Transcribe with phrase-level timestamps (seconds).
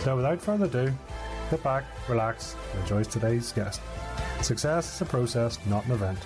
[0.00, 0.92] So, without further ado,
[1.50, 3.80] sit back, relax, and enjoy today's guest.
[4.42, 6.18] Success is a process, not an event.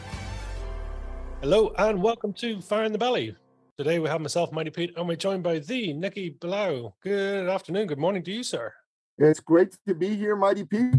[1.41, 3.35] Hello, and welcome to Fire in the Belly.
[3.79, 6.95] Today we have myself, Mighty Pete, and we're joined by the Nicky Blau.
[7.03, 8.75] Good afternoon, good morning to you, sir.
[9.17, 10.95] It's great to be here, Mighty Pete.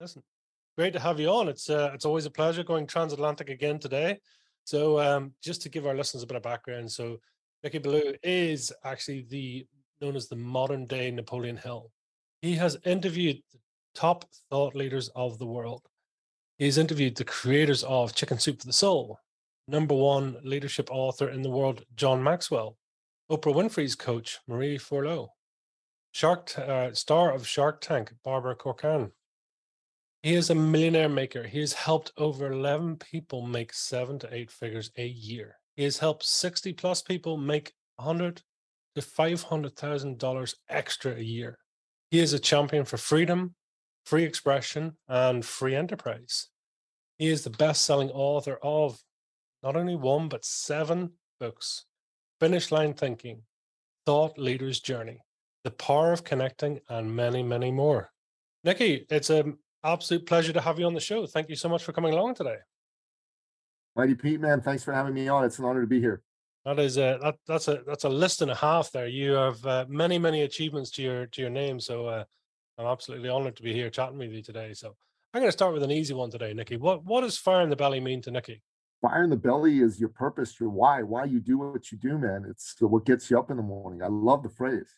[0.00, 0.24] Listen,
[0.76, 1.48] great to have you on.
[1.48, 4.18] It's uh, it's always a pleasure going transatlantic again today.
[4.64, 7.20] So, um, just to give our listeners a bit of background, so
[7.62, 9.66] Nicky Blau is actually the
[10.02, 11.90] known as the modern day Napoleon Hill.
[12.42, 13.58] He has interviewed the
[13.94, 15.82] top thought leaders of the world.
[16.58, 19.18] He's interviewed the creators of Chicken Soup for the Soul,
[19.68, 22.76] number one leadership author in the world, John Maxwell,
[23.30, 25.28] Oprah Winfrey's coach, Marie Forleo,
[26.10, 29.12] Shark uh, star of Shark Tank, Barbara Corcoran.
[30.22, 31.44] He is a millionaire maker.
[31.44, 35.56] He has helped over 11 people make seven to eight figures a year.
[35.74, 38.42] He has helped 60 plus people make 100
[38.94, 41.58] to $500,000 extra a year.
[42.10, 43.54] He is a champion for freedom,
[44.04, 46.48] free expression, and free enterprise.
[47.18, 48.98] He is the best selling author of
[49.62, 51.84] not only one, but seven books
[52.40, 53.42] Finish Line Thinking,
[54.04, 55.20] Thought Leader's Journey,
[55.62, 58.10] The Power of Connecting, and many, many more.
[58.64, 61.24] Nicky, it's an absolute pleasure to have you on the show.
[61.26, 62.56] Thank you so much for coming along today.
[63.94, 65.44] Mighty Pete, man, thanks for having me on.
[65.44, 66.22] It's an honor to be here.
[66.64, 69.08] That is a that, that's a that's a list and a half there.
[69.08, 71.80] You have uh, many many achievements to your to your name.
[71.80, 72.24] So uh,
[72.78, 74.72] I'm absolutely honored to be here chatting with you today.
[74.74, 74.94] So
[75.34, 76.76] I'm going to start with an easy one today, Nikki.
[76.76, 78.62] What what does fire in the belly mean to Nikki?
[79.00, 82.16] Fire in the belly is your purpose, your why, why you do what you do,
[82.18, 82.46] man.
[82.48, 84.00] It's what gets you up in the morning.
[84.00, 84.94] I love the phrase.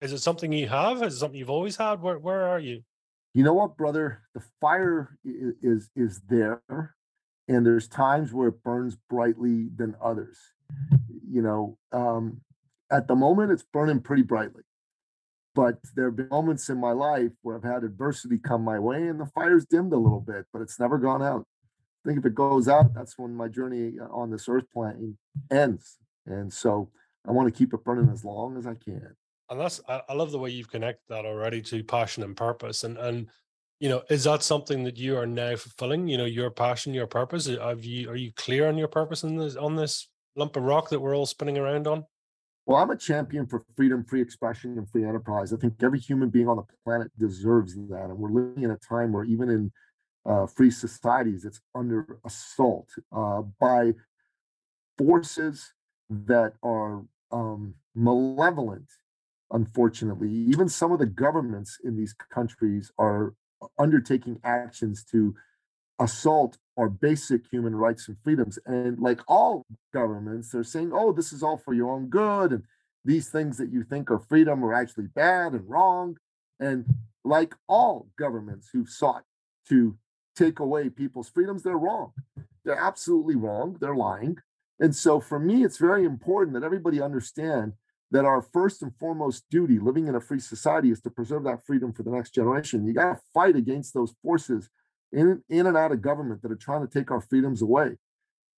[0.00, 1.02] Is it something you have?
[1.02, 2.00] Is it something you've always had?
[2.00, 2.82] Where where are you?
[3.34, 4.22] You know what, brother?
[4.34, 6.62] The fire is is, is there,
[7.48, 10.38] and there's times where it burns brightly than others
[11.30, 12.40] you know, um,
[12.90, 14.62] at the moment it's burning pretty brightly.
[15.54, 19.08] But there have been moments in my life where I've had adversity come my way
[19.08, 21.46] and the fire's dimmed a little bit, but it's never gone out.
[22.04, 25.18] I think if it goes out, that's when my journey uh, on this earth plane
[25.50, 25.98] ends.
[26.26, 26.90] And so
[27.26, 29.16] I want to keep it burning as long as I can.
[29.50, 32.84] And that's I, I love the way you've connected that already to passion and purpose.
[32.84, 33.26] And and
[33.80, 36.08] you know, is that something that you are now fulfilling?
[36.08, 37.46] You know, your passion, your purpose.
[37.46, 40.88] Have you are you clear on your purpose in this on this lump of rock
[40.90, 42.04] that we're all spinning around on?
[42.66, 45.52] Well, I'm a champion for freedom, free expression, and free enterprise.
[45.52, 48.04] I think every human being on the planet deserves that.
[48.10, 49.72] And we're living in a time where even in
[50.26, 53.92] uh, free societies, it's under assault uh, by
[54.98, 55.72] forces
[56.10, 58.90] that are um, malevolent,
[59.50, 60.30] unfortunately.
[60.30, 63.32] Even some of the governments in these countries are
[63.78, 65.34] undertaking actions to
[65.98, 68.58] assault our basic human rights and freedoms.
[68.66, 72.52] And like all governments, they're saying, oh, this is all for your own good.
[72.52, 72.62] And
[73.04, 76.16] these things that you think are freedom are actually bad and wrong.
[76.60, 76.84] And
[77.24, 79.24] like all governments who've sought
[79.68, 79.96] to
[80.36, 82.12] take away people's freedoms, they're wrong.
[82.64, 83.76] They're absolutely wrong.
[83.80, 84.38] They're lying.
[84.78, 87.72] And so for me, it's very important that everybody understand
[88.10, 91.64] that our first and foremost duty living in a free society is to preserve that
[91.66, 92.86] freedom for the next generation.
[92.86, 94.70] You got to fight against those forces
[95.12, 97.96] in, in and out of government that are trying to take our freedoms away.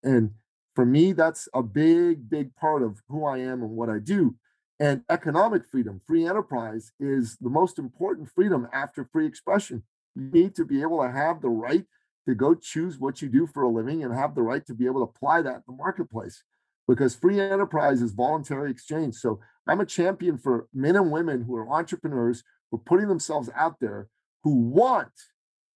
[0.03, 0.31] And
[0.75, 4.37] for me, that's a big, big part of who I am and what I do.
[4.79, 9.83] And economic freedom, free enterprise is the most important freedom after free expression.
[10.15, 11.85] You need to be able to have the right
[12.27, 14.87] to go choose what you do for a living and have the right to be
[14.87, 16.45] able to apply that in the marketplace
[16.91, 19.15] because free enterprise is voluntary exchange.
[19.15, 19.39] So
[19.69, 23.77] I'm a champion for men and women who are entrepreneurs who are putting themselves out
[23.81, 24.09] there
[24.43, 25.13] who want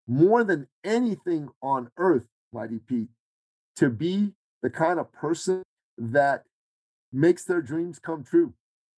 [0.08, 3.10] more than anything on earth, Mighty Pete,
[3.76, 5.62] to be the kind of person
[5.96, 6.42] that
[7.12, 8.52] makes their dreams come true.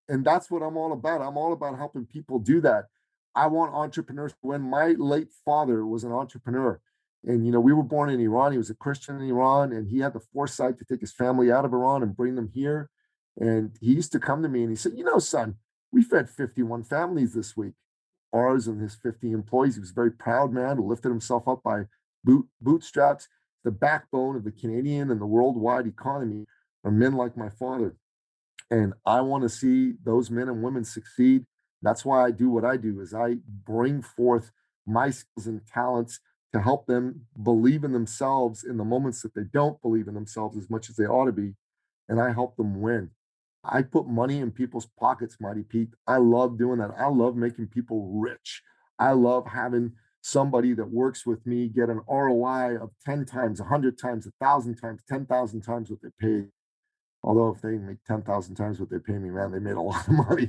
[0.09, 1.21] And that's what I'm all about.
[1.21, 2.87] I'm all about helping people do that.
[3.35, 4.33] I want entrepreneurs.
[4.41, 6.81] When my late father was an entrepreneur,
[7.27, 8.53] and you know, we were born in Iran.
[8.53, 11.51] He was a Christian in Iran, and he had the foresight to take his family
[11.51, 12.89] out of Iran and bring them here.
[13.39, 15.57] And he used to come to me and he said, "You know, son,
[15.93, 17.75] we fed 51 families this week
[18.33, 19.75] ours and his 50 employees.
[19.75, 21.85] He was a very proud man who lifted himself up by
[22.25, 23.29] boot, bootstraps.
[23.65, 26.47] The backbone of the Canadian and the worldwide economy
[26.85, 27.97] are men like my father.
[28.71, 31.47] And I want to see those men and women succeed,
[31.83, 34.51] That's why I do what I do is I bring forth
[34.87, 36.21] my skills and talents
[36.57, 40.57] to help them believe in themselves in the moments that they don't believe in themselves
[40.57, 41.55] as much as they ought to be.
[42.09, 43.11] And I help them win.
[43.65, 45.91] I put money in people's pockets, Mighty Pete.
[46.07, 46.93] I love doing that.
[46.97, 48.63] I love making people rich.
[48.99, 49.93] I love having
[50.23, 55.03] somebody that works with me get an ROI of 10 times, 100 times, 1,000 times,
[55.09, 56.49] 10,000 times what they paid.
[57.23, 60.07] Although if they make 10,000 times what they pay me, man, they made a lot
[60.07, 60.49] of money.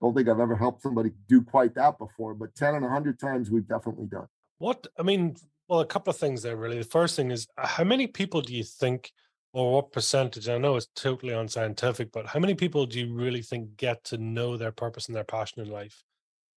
[0.00, 3.50] Don't think I've ever helped somebody do quite that before, but 10 and 100 times
[3.50, 4.26] we've definitely done.
[4.58, 5.36] What, I mean,
[5.68, 6.78] well, a couple of things there, really.
[6.78, 9.12] The first thing is uh, how many people do you think,
[9.52, 10.48] or what percentage?
[10.48, 14.18] I know it's totally unscientific, but how many people do you really think get to
[14.18, 16.02] know their purpose and their passion in life?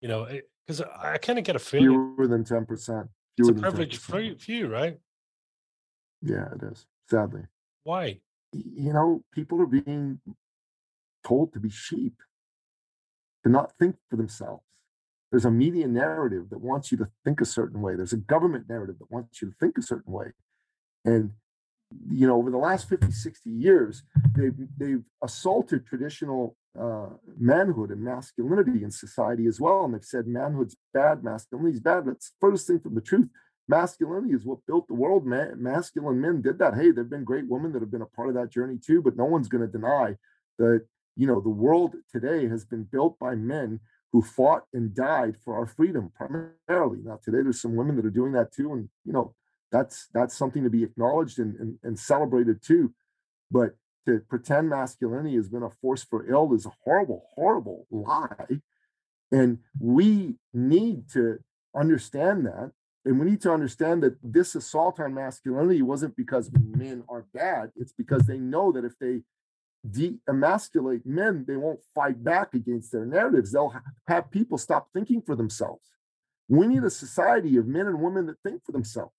[0.01, 0.27] You know,
[0.65, 3.07] because I kind of get a feeling fewer than 10%.
[3.37, 4.97] It's a privilege for you, right?
[6.21, 6.85] Yeah, it is.
[7.09, 7.43] Sadly.
[7.83, 8.19] Why?
[8.53, 10.19] You know, people are being
[11.23, 12.15] told to be sheep,
[13.43, 14.63] to not think for themselves
[15.31, 17.95] there's a media narrative that wants you to think a certain way.
[17.95, 20.33] There's a government narrative that wants you to think a certain way.
[21.05, 21.31] And
[22.09, 24.03] you know, over the last 50, 60 years,
[24.35, 27.07] they've they've assaulted traditional uh,
[27.37, 29.83] manhood and masculinity in society as well.
[29.83, 32.05] And they've said manhood's bad, masculinity's bad.
[32.05, 33.27] That's furthest thing from the truth.
[33.67, 35.25] Masculinity is what built the world.
[35.25, 36.75] Ma- masculine men did that.
[36.75, 39.17] Hey, there've been great women that have been a part of that journey too, but
[39.17, 40.15] no one's going to deny
[40.59, 40.85] that
[41.17, 43.79] you know the world today has been built by men
[44.11, 46.99] who fought and died for our freedom primarily.
[47.03, 49.33] Now today there's some women that are doing that too, and you know
[49.71, 52.93] that's that's something to be acknowledged and, and, and celebrated too.
[53.49, 53.75] But
[54.07, 58.61] to pretend masculinity has been a force for ill is a horrible, horrible lie.
[59.31, 61.39] And we need to
[61.75, 62.71] understand that.
[63.05, 67.71] And we need to understand that this assault on masculinity wasn't because men are bad.
[67.75, 69.21] It's because they know that if they
[69.89, 73.51] de-emasculate men, they won't fight back against their narratives.
[73.51, 73.73] They'll
[74.07, 75.89] have people stop thinking for themselves.
[76.47, 79.13] We need a society of men and women that think for themselves.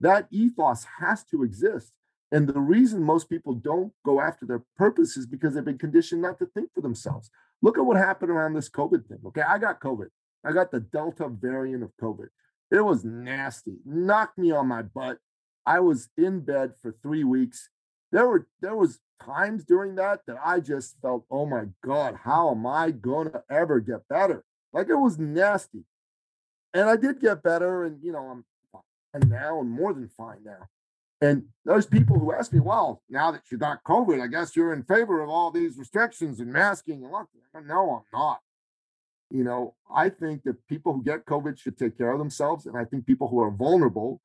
[0.00, 1.92] That ethos has to exist.
[2.32, 6.22] And the reason most people don't go after their purpose is because they've been conditioned
[6.22, 7.30] not to think for themselves.
[7.60, 9.18] Look at what happened around this COVID thing.
[9.26, 10.08] Okay, I got COVID.
[10.44, 12.28] I got the Delta variant of COVID.
[12.70, 15.18] It was nasty, knocked me on my butt.
[15.66, 17.68] I was in bed for three weeks.
[18.12, 22.50] There were there was times during that that I just felt, oh my God, how
[22.50, 24.44] am I gonna ever get better?
[24.72, 25.84] Like it was nasty.
[26.72, 30.44] And I did get better, and you know, I'm fine now and more than fine
[30.44, 30.68] now.
[31.20, 34.72] And those people who ask me, well, now that you got COVID, I guess you're
[34.72, 37.66] in favor of all these restrictions and masking and lockdown.
[37.66, 38.40] No, I'm not.
[39.30, 42.64] You know, I think that people who get COVID should take care of themselves.
[42.66, 44.20] And I think people who are vulnerable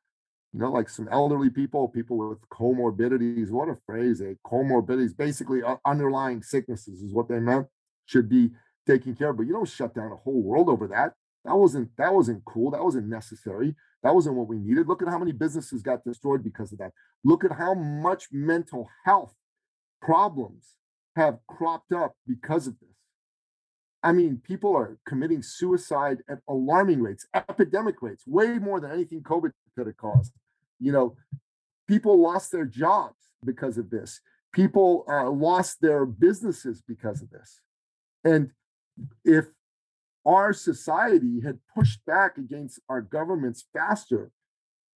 [0.56, 3.52] you know, like some elderly people, people with comorbidities.
[3.52, 4.36] What a phrase, eh?
[4.48, 7.68] Comorbidities, basically underlying sicknesses is what they meant,
[8.06, 8.52] should be
[8.88, 9.38] taken care of.
[9.38, 11.12] But you don't shut down a whole world over that.
[11.44, 12.72] That wasn't that wasn't cool.
[12.72, 13.75] That wasn't necessary.
[14.02, 14.88] That wasn't what we needed.
[14.88, 16.94] Look at how many businesses got destroyed because of that.
[17.25, 19.34] Look at how much mental health
[20.02, 20.75] problems
[21.18, 22.96] have cropped up because of this.
[24.02, 29.22] I mean, people are committing suicide at alarming rates, epidemic rates, way more than anything
[29.22, 30.31] COVID could have caused.
[30.80, 31.16] You know,
[31.88, 34.22] people lost their jobs because of this.
[34.54, 37.61] People uh, lost their businesses because of this.
[38.23, 38.52] And
[39.23, 39.45] if
[40.26, 44.31] our society had pushed back against our governments faster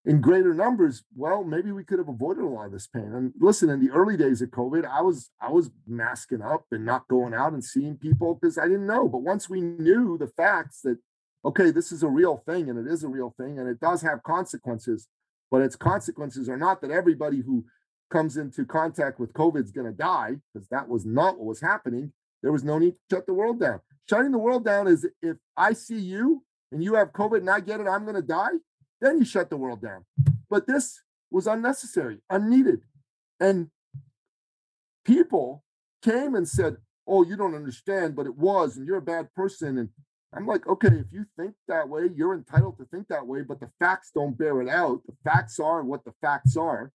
[0.06, 3.12] in greater numbers, well, maybe we could have avoided a lot of this pain.
[3.14, 6.86] And listen, in the early days of COVID, I was I was masking up and
[6.86, 9.08] not going out and seeing people because I didn't know.
[9.08, 10.98] But once we knew the facts that
[11.46, 14.02] okay, this is a real thing and it is a real thing and it does
[14.02, 15.08] have consequences,
[15.52, 17.66] but its consequences are not that everybody who
[18.10, 21.62] comes into contact with COVID is going to die, because that was not what was
[21.62, 22.12] happening.
[22.42, 23.82] There was no need to shut the world down.
[24.10, 27.60] Shutting the world down is if I see you and you have COVID and I
[27.60, 28.58] get it, I'm going to die,
[29.02, 30.06] then you shut the world down.
[30.50, 32.82] But this was unnecessary, unneeded.
[33.40, 33.70] And
[35.06, 35.64] people
[36.04, 36.78] came and said,
[37.08, 39.80] Oh, you don't understand, but it was, and you're a bad person.
[39.80, 39.90] And
[40.34, 43.60] I'm like, okay, if you think that way, you're entitled to think that way, but
[43.60, 45.02] the facts don't bear it out.
[45.06, 46.92] The facts are what the facts are.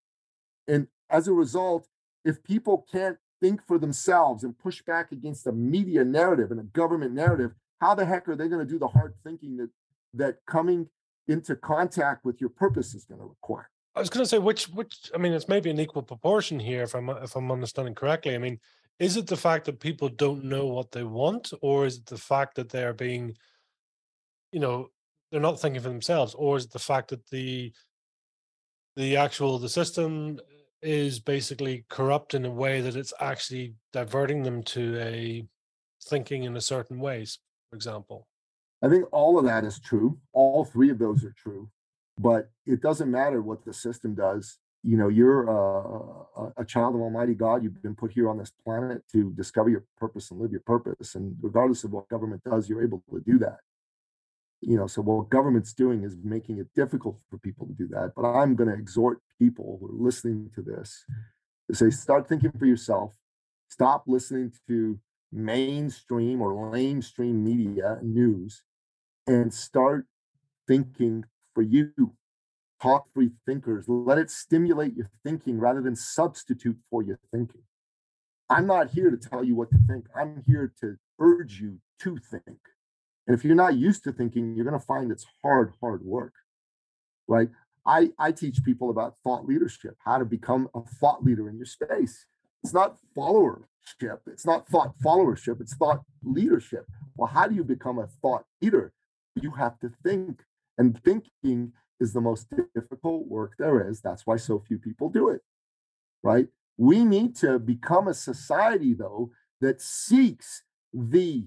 [0.69, 1.88] And as a result,
[2.25, 6.64] if people can't think for themselves and push back against a media narrative and a
[6.64, 9.71] government narrative, how the heck are they going to do the hard thinking that
[10.14, 10.88] that coming
[11.26, 13.69] into contact with your purpose is going to require?
[13.97, 16.83] I was going to say which which I mean it's maybe an equal proportion here
[16.83, 18.35] if I'm if I'm understanding correctly.
[18.35, 18.59] I mean,
[18.98, 22.18] is it the fact that people don't know what they want, or is it the
[22.18, 23.34] fact that they're being,
[24.52, 24.88] you know,
[25.30, 27.72] they're not thinking for themselves, or is it the fact that the
[28.96, 30.38] the actual the system
[30.80, 35.44] is basically corrupt in a way that it's actually diverting them to a
[36.08, 37.38] thinking in a certain ways
[37.74, 38.28] for example?
[38.82, 40.18] I think all of that is true.
[40.32, 41.68] All three of those are true,
[42.18, 44.58] but it doesn't matter what the system does.
[44.87, 47.62] You know, you're uh, a, a, child of Almighty God.
[47.62, 51.14] You've been put here on this planet to discover your purpose and live your purpose.
[51.14, 53.59] And regardless of what government does, you're able to do that.
[54.61, 58.12] You know, so what government's doing is making it difficult for people to do that.
[58.14, 61.05] But I'm going to exhort people who are listening to this
[61.71, 63.14] to say, start thinking for yourself.
[63.69, 64.99] Stop listening to
[65.33, 68.62] mainstream or lamestream media news
[69.26, 70.07] and start
[70.67, 71.25] thinking
[71.55, 71.93] for you.
[72.85, 73.87] Talk free thinkers.
[73.88, 77.62] Let it stimulate your thinking rather than substitute for your thinking.
[78.50, 80.05] I'm not here to tell you what to think.
[80.14, 82.59] I'm here to urge you to think.
[83.26, 86.35] And if you're not used to thinking, you're going to find it's hard, hard work.
[87.26, 87.49] Right?
[87.87, 91.64] I, I teach people about thought leadership, how to become a thought leader in your
[91.64, 92.26] space.
[92.62, 96.85] It's not followership, it's not thought followership, it's thought leadership.
[97.17, 98.93] Well, how do you become a thought leader?
[99.41, 100.43] you have to think.
[100.76, 104.00] And thinking is the most difficult work there is.
[104.00, 105.42] That's why so few people do it,
[106.22, 106.48] right?
[106.76, 111.46] We need to become a society, though, that seeks the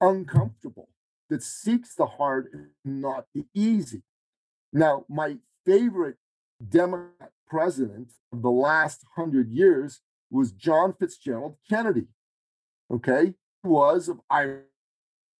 [0.00, 0.88] uncomfortable,
[1.30, 4.02] that seeks the hard, not the easy.
[4.72, 6.16] Now, my favorite
[6.66, 12.06] Democrat president of the last hundred years was John Fitzgerald Kennedy.
[12.90, 14.64] Okay, he was of Irish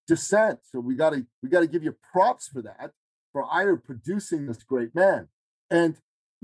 [0.06, 0.60] descent.
[0.70, 2.92] So we got to we got to give you props for that
[3.36, 5.28] for either producing this great man.
[5.70, 5.98] And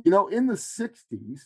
[0.05, 1.41] you know, in the 60s,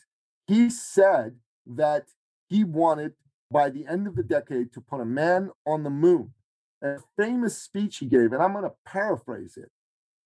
[0.48, 2.06] he said that
[2.48, 3.12] he wanted
[3.48, 6.32] by the end of the decade to put a man on the moon.
[6.82, 9.70] A famous speech he gave, and I'm going to paraphrase it.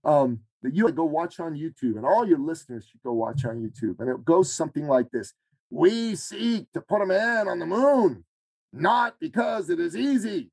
[0.05, 3.61] Um, that you go watch on YouTube, and all your listeners should go watch on
[3.61, 4.01] YouTube.
[4.01, 5.35] And it goes something like this
[5.69, 8.25] We seek to put a man on the moon,
[8.73, 10.51] not because it is easy,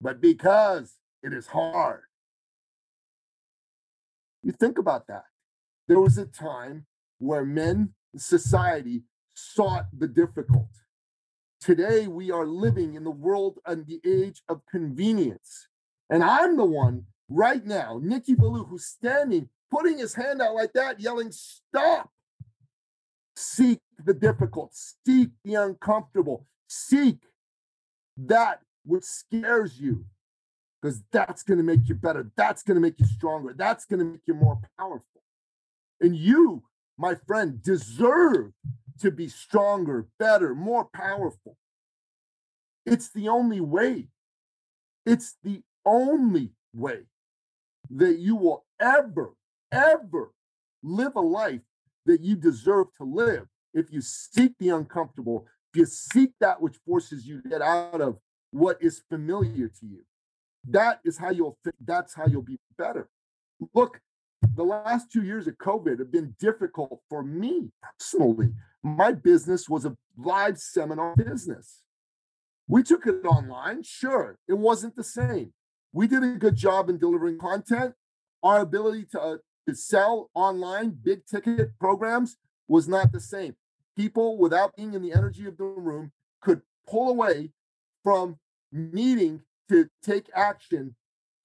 [0.00, 2.02] but because it is hard.
[4.44, 5.24] You think about that.
[5.88, 6.86] There was a time
[7.18, 9.02] where men, society,
[9.34, 10.68] sought the difficult.
[11.60, 15.68] Today, we are living in the world and the age of convenience.
[16.10, 20.74] And I'm the one right now, Nikki Ballou, who's standing, putting his hand out like
[20.74, 22.10] that, yelling, Stop!
[23.34, 27.18] Seek the difficult, seek the uncomfortable, seek
[28.16, 30.04] that which scares you
[30.84, 32.30] because that's going to make you better.
[32.36, 33.54] That's going to make you stronger.
[33.56, 35.22] That's going to make you more powerful.
[35.98, 36.62] And you,
[36.98, 38.52] my friend, deserve
[39.00, 41.56] to be stronger, better, more powerful.
[42.84, 44.08] It's the only way.
[45.06, 47.04] It's the only way
[47.88, 49.32] that you will ever,
[49.72, 50.34] ever
[50.82, 51.62] live a life
[52.04, 56.76] that you deserve to live if you seek the uncomfortable, if you seek that which
[56.86, 58.18] forces you to get out of
[58.50, 60.04] what is familiar to you.
[60.68, 61.58] That is how you'll.
[61.84, 63.08] That's how you'll be better.
[63.74, 64.00] Look,
[64.56, 68.52] the last two years of COVID have been difficult for me personally.
[68.82, 71.82] My business was a live seminar business.
[72.66, 75.52] We took it online, sure, it wasn't the same.
[75.92, 77.94] We did a good job in delivering content.
[78.42, 79.36] Our ability to, uh,
[79.68, 82.36] to sell online big ticket programs
[82.68, 83.54] was not the same.
[83.96, 87.50] People, without being in the energy of the room, could pull away
[88.02, 88.38] from
[88.72, 90.94] needing to take action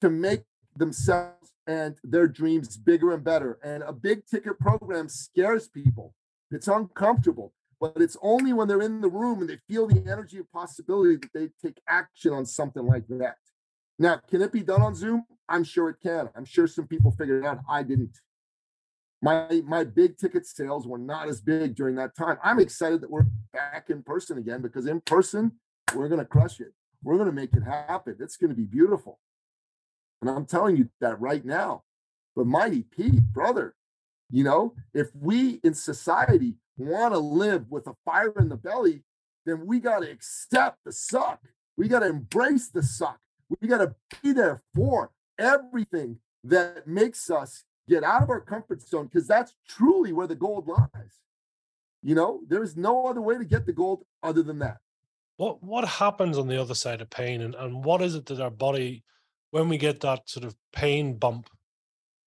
[0.02, 0.44] to make
[0.76, 3.60] themselves and their dreams bigger and better.
[3.64, 6.14] And a big ticket program scares people.
[6.52, 10.40] It's uncomfortable, but it's only when they're in the room and they feel the energy
[10.40, 13.38] of possibility that they take action on something like that.
[14.00, 15.26] Now, can it be done on Zoom?
[15.48, 16.30] I'm sure it can.
[16.36, 17.60] I'm sure some people figured it out.
[17.70, 18.18] I didn't.
[19.22, 22.38] My my big ticket sales were not as big during that time.
[22.42, 25.52] I'm excited that we're back in person again because in person
[25.94, 26.74] we're to crush it.
[27.04, 28.16] We're going to make it happen.
[28.20, 29.20] It's going to be beautiful.
[30.22, 31.84] And I'm telling you that right now.
[32.36, 33.76] But Mighty Pete, brother,
[34.30, 39.04] you know, if we in society want to live with a fire in the belly,
[39.46, 41.42] then we got to accept the suck.
[41.78, 43.20] We got to embrace the suck.
[43.62, 48.82] We got to be there for everything that makes us get out of our comfort
[48.82, 51.22] zone because that's truly where the gold lies.
[52.04, 54.78] You know, there's no other way to get the gold other than that
[55.40, 58.42] what what happens on the other side of pain and, and what is it that
[58.42, 59.04] our body
[59.52, 61.50] when we get that sort of pain bump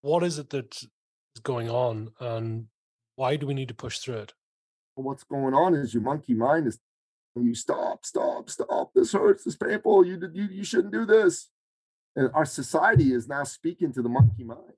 [0.01, 0.75] what is it that
[1.35, 2.67] is going on and
[3.15, 4.33] why do we need to push through it?
[4.95, 6.79] What's going on is your monkey mind is
[7.33, 8.91] when you stop stop stop.
[8.93, 9.43] This hurts.
[9.43, 10.05] This painful.
[10.05, 11.49] You you, you shouldn't do this.
[12.15, 14.77] And our society is now speaking to the monkey mind.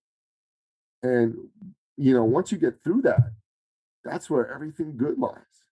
[1.04, 1.36] And
[1.98, 3.32] you know once you get through that
[4.04, 5.64] that's where everything good lies.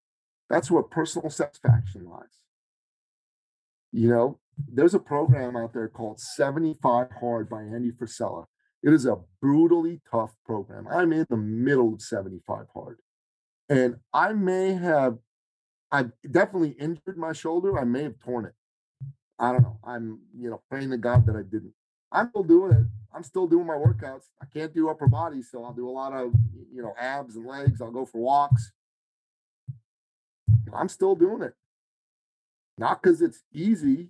[0.50, 2.43] That's where personal satisfaction lies
[3.94, 8.46] you know, there's a program out there called 75 Hard by Andy Frisella.
[8.82, 10.88] It is a brutally tough program.
[10.92, 12.98] I'm in the middle of 75 Hard.
[13.70, 15.20] And I may have,
[15.92, 17.80] I've definitely injured my shoulder.
[17.80, 18.54] I may have torn it.
[19.40, 19.80] I don't know.
[19.84, 21.74] I'm, you know, praying to God that I didn't.
[22.12, 22.86] I'm still doing it.
[23.16, 24.26] I'm still doing my workouts.
[24.42, 26.34] I can't do upper body, so I'll do a lot of,
[26.74, 27.82] you know, abs and legs.
[27.82, 28.72] I'll go for walks.
[30.76, 31.54] I'm still doing it.
[32.84, 34.10] Not because it's easy,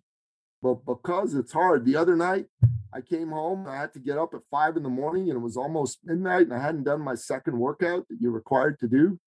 [0.63, 1.86] but because it's hard.
[1.86, 2.48] The other night,
[2.92, 3.68] I came home.
[3.68, 6.48] I had to get up at five in the morning, and it was almost midnight,
[6.48, 9.20] and I hadn't done my second workout that you're required to do.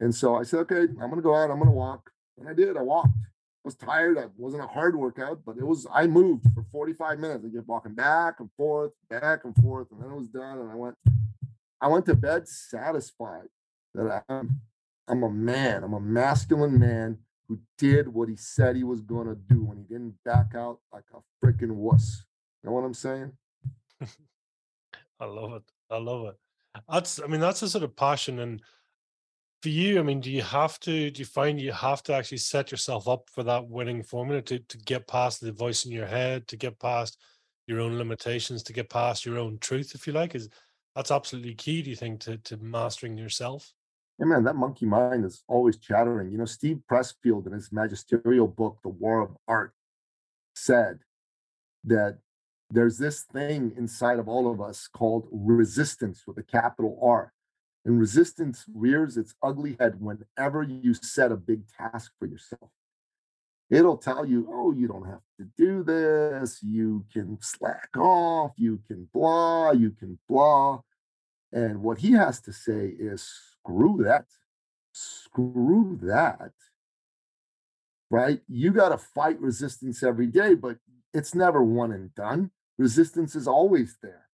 [0.00, 1.50] And so I said, okay, I'm gonna go out.
[1.50, 2.78] I'm gonna walk, and I did.
[2.78, 3.10] I walked.
[3.12, 4.16] I was tired.
[4.16, 5.86] It wasn't a hard workout, but it was.
[5.92, 7.44] I moved for 45 minutes.
[7.44, 10.60] I kept walking back and forth, back and forth, and then it was done.
[10.60, 10.94] And I went.
[11.78, 13.48] I went to bed satisfied
[13.94, 14.62] that I'm.
[15.06, 15.84] I'm a man.
[15.84, 17.18] I'm a masculine man
[17.48, 20.80] who did what he said he was going to do and he didn't back out
[20.92, 22.24] like a freaking wuss.
[22.62, 23.32] You know what I'm saying?
[25.20, 25.62] I love it.
[25.90, 26.36] I love it.
[26.88, 28.38] That's, I mean, that's a sort of passion.
[28.38, 28.62] And
[29.62, 32.38] for you, I mean, do you have to, do you find you have to actually
[32.38, 36.06] set yourself up for that winning formula to, to get past the voice in your
[36.06, 37.18] head, to get past
[37.66, 40.34] your own limitations, to get past your own truth, if you like?
[40.34, 40.48] Is
[40.94, 43.72] that's absolutely key, do you think, to, to mastering yourself?
[44.20, 46.30] Man, that monkey mind is always chattering.
[46.32, 49.72] You know, Steve Pressfield in his magisterial book, The War of Art,
[50.54, 50.98] said
[51.84, 52.18] that
[52.70, 57.32] there's this thing inside of all of us called resistance with a capital R.
[57.84, 62.70] And resistance rears its ugly head whenever you set a big task for yourself.
[63.70, 66.58] It'll tell you, oh, you don't have to do this.
[66.62, 68.52] You can slack off.
[68.56, 69.70] You can blah.
[69.70, 70.80] You can blah.
[71.52, 73.30] And what he has to say is,
[73.62, 74.26] screw that.
[74.92, 76.52] Screw that.
[78.10, 78.40] Right?
[78.48, 80.78] You got to fight resistance every day, but
[81.12, 82.50] it's never one and done.
[82.78, 84.28] Resistance is always there.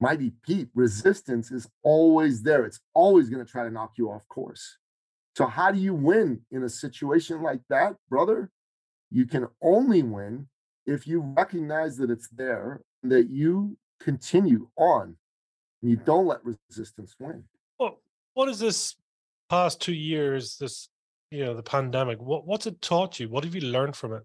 [0.00, 2.64] Mighty Pete, resistance is always there.
[2.64, 4.78] It's always going to try to knock you off course.
[5.36, 8.50] So, how do you win in a situation like that, brother?
[9.10, 10.48] You can only win
[10.86, 15.16] if you recognize that it's there, that you continue on,
[15.82, 17.44] and you don't let resistance win.
[17.78, 17.98] Well,
[18.34, 18.96] what is this
[19.48, 20.88] past two years, this,
[21.30, 23.28] you know, the pandemic, what, what's it taught you?
[23.28, 24.22] What have you learned from it?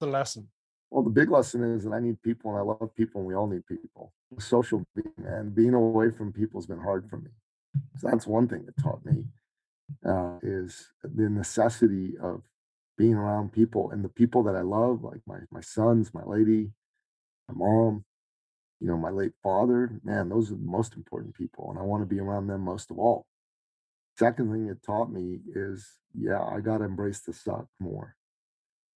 [0.00, 0.48] The lesson?
[0.90, 3.34] Well, the big lesson is that I need people and I love people and we
[3.34, 4.12] all need people.
[4.38, 7.30] Social being, and being away from people has been hard for me.
[7.98, 9.24] So that's one thing it taught me
[10.06, 12.42] uh, is the necessity of
[12.98, 16.70] being around people and the people that I love, like my my sons, my lady,
[17.48, 18.04] my mom,
[18.80, 19.98] you know, my late father.
[20.04, 22.90] Man, those are the most important people, and I want to be around them most
[22.90, 23.26] of all.
[24.18, 28.14] Second thing it taught me is, yeah, I got to embrace the suck more.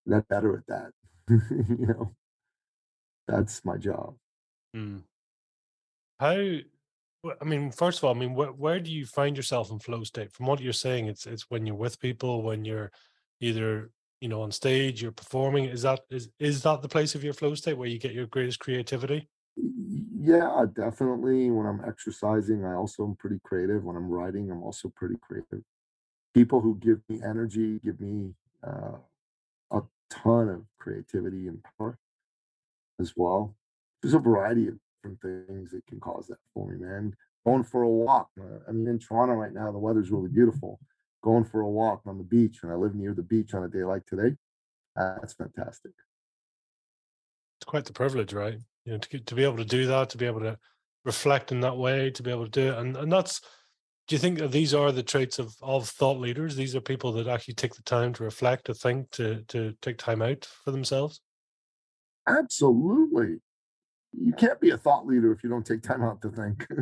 [0.09, 0.92] Get better at that.
[1.50, 2.14] you know,
[3.26, 4.14] that's my job.
[4.76, 5.02] Mm.
[6.20, 6.37] How,
[7.40, 10.05] I mean, first of all, I mean, where, where do you find yourself in flow
[10.05, 10.33] state?
[10.33, 12.92] From what you're saying, it's it's when you're with people, when you're
[13.40, 15.64] either you know on stage, you're performing.
[15.64, 18.26] Is that is is that the place of your flow state where you get your
[18.26, 19.29] greatest creativity?
[20.27, 21.51] Yeah, definitely.
[21.53, 23.85] When I'm exercising, I also am pretty creative.
[23.85, 25.62] When I'm writing, I'm also pretty creative.
[26.35, 28.35] People who give me energy give me
[28.67, 28.99] uh,
[29.71, 31.99] a ton of creativity and power
[33.01, 33.57] as well.
[34.03, 37.15] There's a variety of different things that can cause that for me, man.
[37.47, 38.31] Going for a walk.
[38.41, 40.81] uh, I mean, in Toronto right now, the weather's really beautiful.
[41.23, 43.69] Going for a walk on the beach, and I live near the beach on a
[43.69, 44.37] day like today.
[44.97, 45.93] That's fantastic.
[47.66, 48.59] Quite the privilege, right?
[48.85, 50.59] You know, to to be able to do that, to be able to
[51.05, 53.40] reflect in that way, to be able to do it, and and that's.
[54.09, 56.55] Do you think that these are the traits of of thought leaders?
[56.55, 59.98] These are people that actually take the time to reflect, to think, to to take
[59.98, 61.20] time out for themselves.
[62.29, 63.38] Absolutely.
[64.12, 66.66] You can't be a thought leader if you don't take time out to think.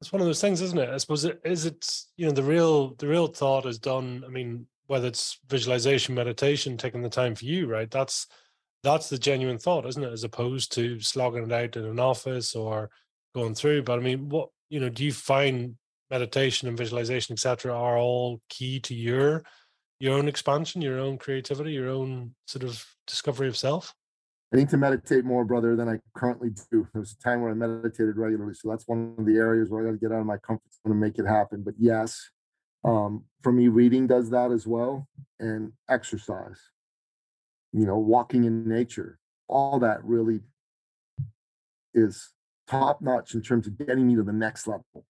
[0.00, 0.88] It's one of those things, isn't it?
[0.88, 1.66] I suppose it is.
[1.66, 4.24] It's you know the real the real thought is done.
[4.26, 7.90] I mean, whether it's visualization, meditation, taking the time for you, right?
[7.90, 8.26] That's
[8.82, 10.12] that's the genuine thought, isn't it?
[10.12, 12.90] As opposed to slogging it out in an office or
[13.34, 13.82] going through.
[13.82, 15.76] But I mean, what you know, do you find
[16.10, 19.42] meditation and visualization, etc., are all key to your
[19.98, 23.94] your own expansion, your own creativity, your own sort of discovery of self?
[24.52, 26.88] I need to meditate more, brother, than I currently do.
[26.92, 28.54] There was a time where I meditated regularly.
[28.54, 30.72] So that's one of the areas where I got to get out of my comfort
[30.72, 31.62] zone and make it happen.
[31.62, 32.30] But yes,
[32.84, 35.06] um, for me, reading does that as well
[35.38, 36.60] and exercise,
[37.72, 40.40] you know, walking in nature, all that really
[41.94, 42.32] is
[42.66, 45.04] top notch in terms of getting me to the next level.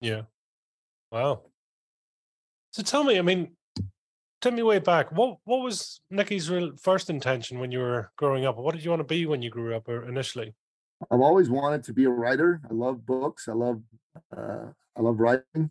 [0.00, 0.22] Yeah.
[1.10, 1.42] Wow.
[2.72, 3.56] So tell me, I mean,
[4.40, 5.12] take me way back.
[5.12, 8.56] What what was Nikki's real first intention when you were growing up?
[8.56, 10.54] What did you want to be when you grew up or initially?
[11.10, 12.60] I've always wanted to be a writer.
[12.68, 13.48] I love books.
[13.48, 13.82] I love
[14.36, 15.70] uh, I love writing,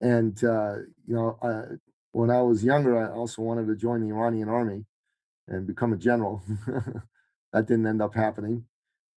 [0.00, 1.76] and uh, you know, I,
[2.12, 4.84] when I was younger, I also wanted to join the Iranian army
[5.50, 6.42] and become a general.
[7.52, 8.64] that didn't end up happening.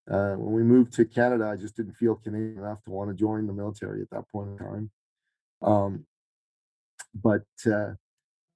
[0.10, 3.15] Uh, when we moved to Canada, I just didn't feel Canadian enough to want to
[3.15, 4.91] join the military at that point in time.
[5.62, 6.06] Um,
[7.15, 7.93] but uh,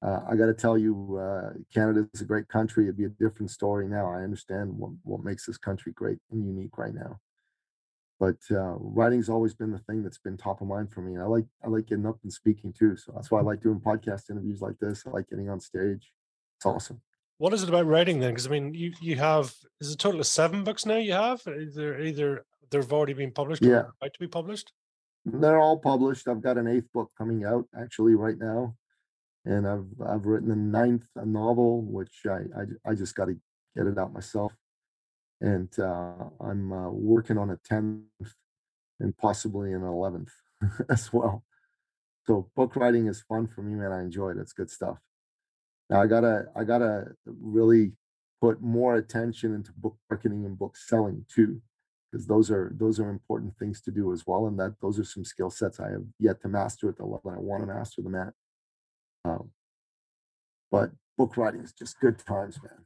[0.02, 2.84] uh, I got to tell you, uh, Canada is a great country.
[2.84, 4.12] It'd be a different story now.
[4.12, 7.20] I understand what, what makes this country great and unique right now.
[8.20, 11.14] But uh, writing's always been the thing that's been top of mind for me.
[11.14, 12.98] And I like I like getting up and speaking too.
[12.98, 15.04] So that's why I like doing podcast interviews like this.
[15.06, 16.12] I like getting on stage.
[16.58, 17.00] It's awesome.
[17.38, 18.32] What is it about writing then?
[18.32, 20.98] Because I mean, you you have is a total of seven books now.
[20.98, 24.72] You have either either they've already been published, yeah, about to be published.
[25.26, 26.28] They're all published.
[26.28, 28.76] I've got an eighth book coming out actually right now
[29.48, 33.36] and I've I've written a ninth a novel, which I I, I just got to
[33.76, 34.54] get it out myself,
[35.40, 38.04] and uh, I'm uh, working on a tenth
[39.00, 40.32] and possibly an eleventh
[40.90, 41.44] as well.
[42.26, 43.94] So book writing is fun for me, man.
[43.94, 44.38] I enjoy it.
[44.38, 44.98] It's good stuff.
[45.90, 47.94] Now I gotta I gotta really
[48.42, 51.62] put more attention into book marketing and book selling too,
[52.12, 54.48] because those are those are important things to do as well.
[54.48, 57.32] And that those are some skill sets I have yet to master at the level
[57.32, 58.34] I want to master them at.
[59.26, 59.52] Um,
[60.72, 62.86] but book writing is just good times, man.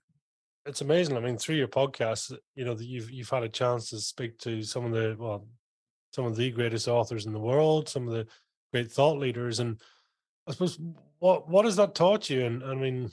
[0.65, 1.17] It's amazing.
[1.17, 4.37] I mean, through your podcast, you know, that you've you've had a chance to speak
[4.39, 5.47] to some of the well,
[6.13, 8.27] some of the greatest authors in the world, some of the
[8.71, 9.81] great thought leaders, and
[10.51, 10.77] I suppose
[11.19, 12.45] what what has that taught you?
[12.45, 13.09] And I mean,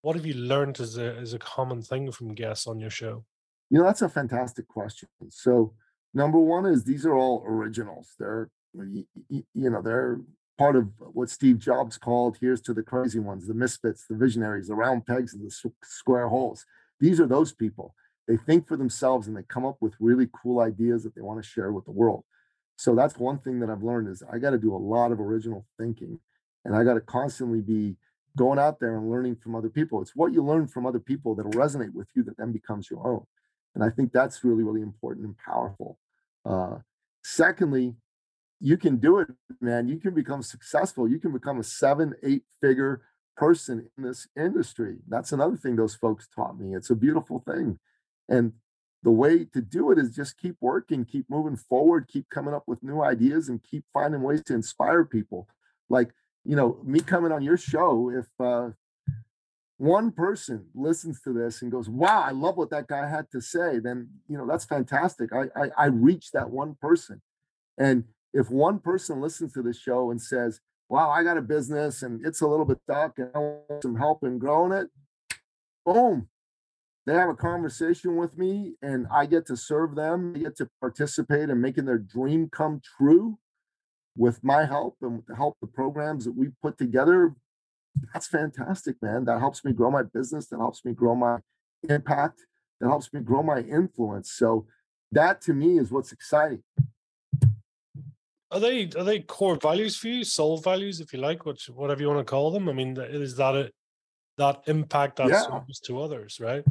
[0.00, 3.26] what have you learned as a as a common thing from guests on your show?
[3.68, 5.10] You know, that's a fantastic question.
[5.28, 5.74] So,
[6.14, 8.14] number one is these are all originals.
[8.18, 10.20] They're you know they're
[10.56, 14.68] part of what Steve Jobs called here's to the crazy ones, the misfits, the visionaries,
[14.68, 16.64] the round pegs and the square holes.
[17.00, 17.94] These are those people.
[18.26, 21.42] They think for themselves and they come up with really cool ideas that they want
[21.42, 22.24] to share with the world.
[22.78, 25.20] So that's one thing that I've learned is I got to do a lot of
[25.20, 26.18] original thinking
[26.64, 27.96] and I got to constantly be
[28.36, 30.00] going out there and learning from other people.
[30.00, 33.06] It's what you learn from other people that'll resonate with you that then becomes your
[33.06, 33.26] own.
[33.74, 35.98] And I think that's really, really important and powerful.
[36.44, 36.78] Uh,
[37.24, 37.94] secondly,
[38.60, 39.28] you can do it,
[39.60, 39.88] man.
[39.88, 41.08] You can become successful.
[41.08, 43.02] You can become a seven, eight figure
[43.36, 44.98] person in this industry.
[45.08, 46.74] That's another thing those folks taught me.
[46.74, 47.78] It's a beautiful thing.
[48.28, 48.52] And
[49.02, 52.64] the way to do it is just keep working, keep moving forward, keep coming up
[52.66, 55.48] with new ideas, and keep finding ways to inspire people.
[55.88, 56.12] Like,
[56.44, 58.70] you know, me coming on your show, if uh,
[59.78, 63.40] one person listens to this and goes, wow, I love what that guy had to
[63.40, 65.30] say, then, you know, that's fantastic.
[65.32, 67.22] I, I, I reached that one person.
[67.78, 72.02] And if one person listens to the show and says, wow, I got a business
[72.02, 74.88] and it's a little bit dark and I want some help in growing it,
[75.86, 76.28] boom.
[77.06, 80.34] They have a conversation with me and I get to serve them.
[80.36, 83.38] I get to participate in making their dream come true
[84.16, 87.34] with my help and with the help the programs that we put together.
[88.12, 89.24] That's fantastic, man.
[89.24, 90.46] That helps me grow my business.
[90.48, 91.38] That helps me grow my
[91.88, 92.40] impact.
[92.80, 94.32] That helps me grow my influence.
[94.32, 94.66] So
[95.12, 96.62] that to me is what's exciting.
[98.50, 102.02] Are they are they core values for you, soul values, if you like, which whatever
[102.02, 102.68] you want to call them?
[102.68, 103.74] I mean, is that it?
[104.38, 105.42] That impact that yeah.
[105.42, 106.64] service to others, right?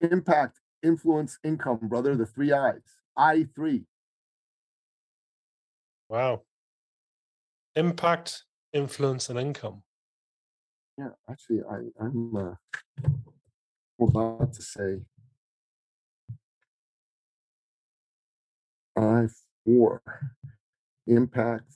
[0.00, 2.16] Impact, influence, income, brother.
[2.16, 2.80] The three I's.
[3.16, 3.84] I three.
[6.08, 6.42] Wow.
[7.74, 9.82] Impact, influence, and income.
[10.98, 12.54] Yeah, actually, I I'm uh,
[14.00, 15.00] about to say
[18.96, 19.26] I
[19.64, 20.02] four
[21.06, 21.72] impact,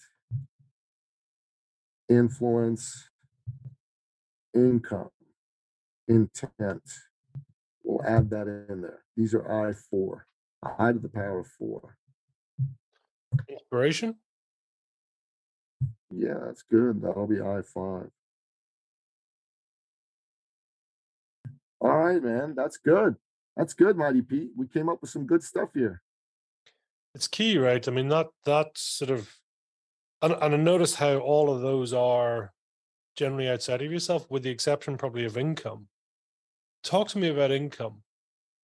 [2.09, 3.09] influence,
[4.55, 5.11] income,
[6.09, 6.83] intent.
[7.83, 9.05] We'll add that in there.
[9.17, 10.27] These are I four,
[10.63, 11.97] I to the power of four.
[13.49, 14.17] Inspiration?
[16.11, 17.03] Yeah, that's good.
[17.03, 18.11] That'll be I five.
[21.81, 22.55] All right, man.
[22.55, 23.17] That's good.
[23.57, 24.51] That's good, Mighty Pete.
[24.57, 26.03] We came up with some good stuff here
[27.17, 27.89] it's key, right?
[27.89, 29.35] I mean, that that sort of,
[30.21, 32.53] and, and I notice how all of those are
[33.17, 35.89] generally outside of yourself, with the exception probably of income.
[36.85, 38.03] Talk to me about income.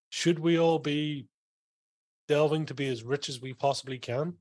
[0.10, 1.27] Should we all be
[2.27, 4.34] delving to be as rich as we possibly can?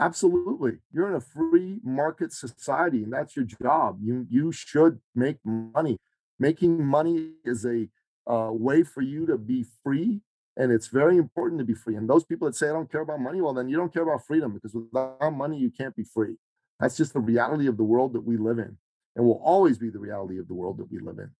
[0.00, 0.78] Absolutely.
[0.92, 3.98] You're in a free market society, and that's your job.
[4.02, 5.98] You you should make money.
[6.38, 7.88] Making money is a
[8.28, 10.20] uh, way for you to be free
[10.56, 11.96] and it's very important to be free.
[11.96, 14.04] And those people that say, I don't care about money, well, then you don't care
[14.04, 16.36] about freedom because without money, you can't be free.
[16.78, 18.76] That's just the reality of the world that we live in.
[19.16, 21.30] and will always be the reality of the world that we live in.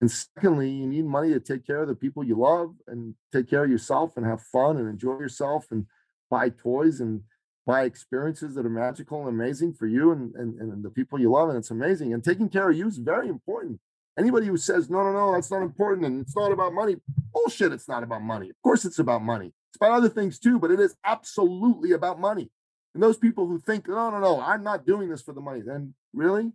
[0.00, 3.48] And secondly, you need money to take care of the people you love and take
[3.48, 5.86] care of yourself and have fun and enjoy yourself and
[6.30, 7.22] buy toys and
[7.66, 11.30] buy experiences that are magical and amazing for you and, and, and the people you
[11.30, 11.48] love.
[11.48, 12.12] And it's amazing.
[12.12, 13.80] And taking care of you is very important.
[14.18, 16.96] Anybody who says, no, no, no, that's not important and it's not about money,
[17.32, 18.50] bullshit, it's not about money.
[18.50, 19.52] Of course, it's about money.
[19.70, 22.50] It's about other things too, but it is absolutely about money.
[22.94, 25.62] And those people who think, no, no, no, I'm not doing this for the money,
[25.62, 26.52] then really?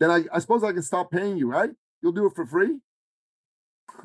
[0.00, 1.70] Then I, I suppose I can stop paying you, right?
[2.02, 2.78] You'll do it for free?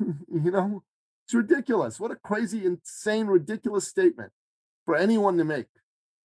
[0.00, 0.82] you know,
[1.26, 2.00] it's ridiculous.
[2.00, 4.32] What a crazy, insane, ridiculous statement
[4.86, 5.66] for anyone to make.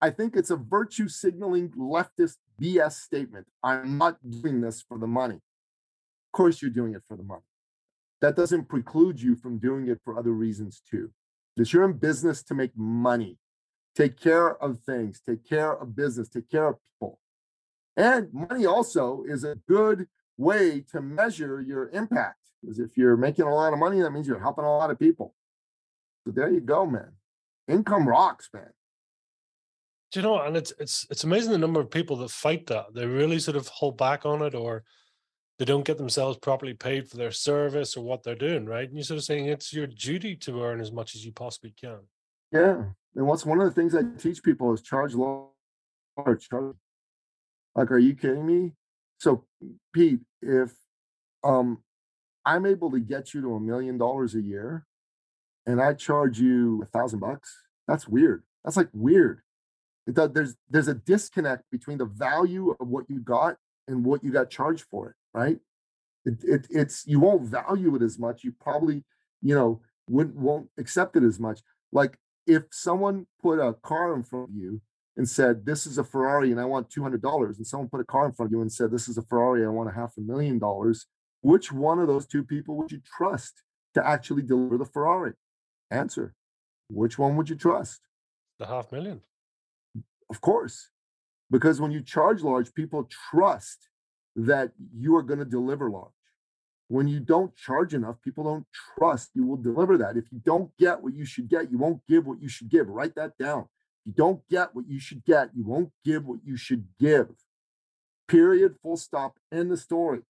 [0.04, 3.46] I think it's a virtue signaling leftist BS statement.
[3.62, 5.36] I'm not doing this for the money.
[5.36, 7.48] Of course, you're doing it for the money.
[8.20, 11.10] That doesn't preclude you from doing it for other reasons too.
[11.56, 13.38] Because you're in business to make money,
[13.96, 17.18] take care of things, take care of business, take care of people.
[17.96, 22.40] And money also is a good way to measure your impact.
[22.60, 24.98] Because if you're making a lot of money, that means you're helping a lot of
[24.98, 25.34] people.
[26.26, 27.12] So there you go, man.
[27.68, 28.68] Income rocks, man.
[30.14, 30.40] Do you know?
[30.40, 32.94] And it's it's it's amazing the number of people that fight that.
[32.94, 34.84] They really sort of hold back on it, or
[35.58, 38.86] they don't get themselves properly paid for their service or what they're doing, right?
[38.86, 41.74] And you're sort of saying it's your duty to earn as much as you possibly
[41.76, 41.98] can.
[42.52, 42.84] Yeah.
[43.16, 45.50] And what's one of the things I teach people is charge low
[46.16, 46.76] charge.
[47.74, 48.70] Like, are you kidding me?
[49.18, 49.44] So,
[49.92, 50.70] Pete, if
[51.42, 51.82] um
[52.46, 54.86] I'm able to get you to a million dollars a year
[55.66, 57.52] and I charge you a thousand bucks,
[57.88, 58.44] that's weird.
[58.64, 59.40] That's like weird.
[60.06, 63.56] There's there's a disconnect between the value of what you got
[63.88, 65.58] and what you got charged for it, right?
[66.24, 68.44] It, it it's you won't value it as much.
[68.44, 69.04] You probably,
[69.42, 71.60] you know, wouldn't won't accept it as much.
[71.92, 74.80] Like if someone put a car in front of you
[75.16, 78.26] and said, This is a Ferrari and I want $200, and someone put a car
[78.26, 80.20] in front of you and said, This is a Ferrari, I want a half a
[80.20, 81.06] million dollars,
[81.40, 83.62] which one of those two people would you trust
[83.94, 85.32] to actually deliver the Ferrari?
[85.90, 86.34] Answer
[86.88, 88.00] Which one would you trust?
[88.58, 89.20] The half million.
[90.30, 90.90] Of course.
[91.50, 93.88] Because when you charge large, people trust
[94.36, 96.10] that you are going to deliver large.
[96.88, 98.66] When you don't charge enough, people don't
[98.98, 100.16] trust you will deliver that.
[100.16, 102.88] If you don't get what you should get, you won't give what you should give.
[102.88, 103.68] Write that down
[104.04, 107.28] you don't get what you should get, you won't give what you should give.
[108.28, 108.76] Period.
[108.82, 109.38] Full stop.
[109.52, 110.20] End the story.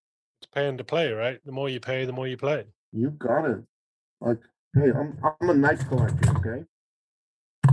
[0.40, 1.40] It's paying to play, right?
[1.44, 2.66] The more you pay, the more you play.
[2.92, 3.62] You got it.
[4.20, 4.38] Like,
[4.74, 6.64] hey, I'm I'm a knife collector, okay?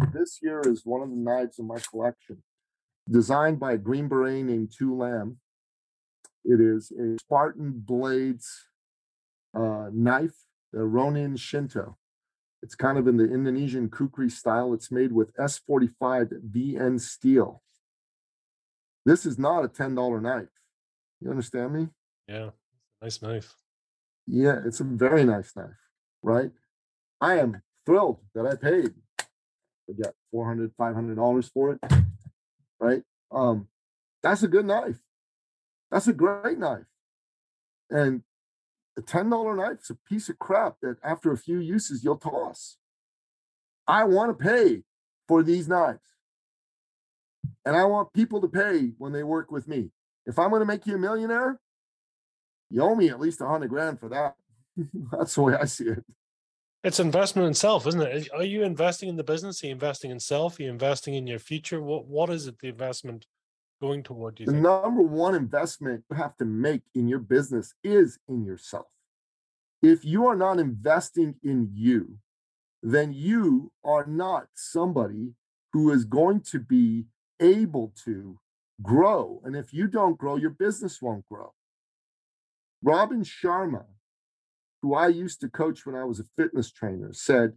[0.09, 2.43] This here is one of the knives in my collection,
[3.09, 5.37] designed by a Green Beret named Tu Lam.
[6.43, 8.65] It is a Spartan Blades
[9.53, 10.35] uh, knife,
[10.73, 11.97] the Ronin Shinto.
[12.63, 14.73] It's kind of in the Indonesian kukri style.
[14.73, 17.61] It's made with S45 VN steel.
[19.05, 20.47] This is not a $10 knife.
[21.21, 21.87] You understand me?
[22.27, 22.49] Yeah,
[23.01, 23.53] nice knife.
[24.27, 25.79] Yeah, it's a very nice knife,
[26.21, 26.51] right?
[27.19, 28.93] I am thrilled that I paid,
[29.91, 31.79] forget, $400, $500 for it,
[32.79, 33.03] right?
[33.31, 33.67] Um,
[34.23, 34.99] that's a good knife.
[35.91, 36.85] That's a great knife.
[37.89, 38.23] And
[38.97, 42.77] a $10 knife is a piece of crap that after a few uses you'll toss.
[43.87, 44.83] I want to pay
[45.27, 45.99] for these knives.
[47.65, 49.91] And I want people to pay when they work with me.
[50.25, 51.59] If I'm going to make you a millionaire,
[52.69, 54.35] you owe me at least a hundred grand for that.
[55.11, 56.03] That's the way I see it.
[56.83, 58.29] It's investment in self, isn't it?
[58.33, 59.63] Are you investing in the business?
[59.63, 60.59] Are you investing in self?
[60.59, 61.79] Are you investing in your future?
[61.81, 62.57] What What is it?
[62.59, 63.27] The investment
[63.79, 64.37] going toward?
[64.37, 64.57] the think?
[64.57, 68.87] number one investment you have to make in your business is in yourself.
[69.83, 72.17] If you are not investing in you,
[72.81, 75.33] then you are not somebody
[75.73, 77.05] who is going to be
[77.39, 78.39] able to
[78.81, 79.41] grow.
[79.43, 81.53] And if you don't grow, your business won't grow.
[82.83, 83.85] Robin Sharma,
[84.81, 87.53] who I used to coach when I was a fitness trainer, said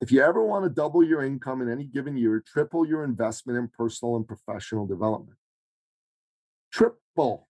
[0.00, 3.58] if you ever want to double your income in any given year, triple your investment
[3.58, 5.38] in personal and professional development.
[6.72, 7.48] Triple.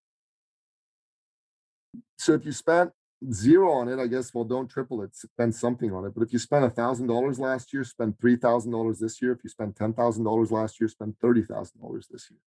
[2.19, 2.93] So if you spent
[3.33, 6.15] zero on it, I guess, well, don't triple it, spend something on it.
[6.15, 9.33] But if you spent $1,000 last year, spend $3,000 this year.
[9.33, 12.39] If you spent $10,000 last year, spend $30,000 this year.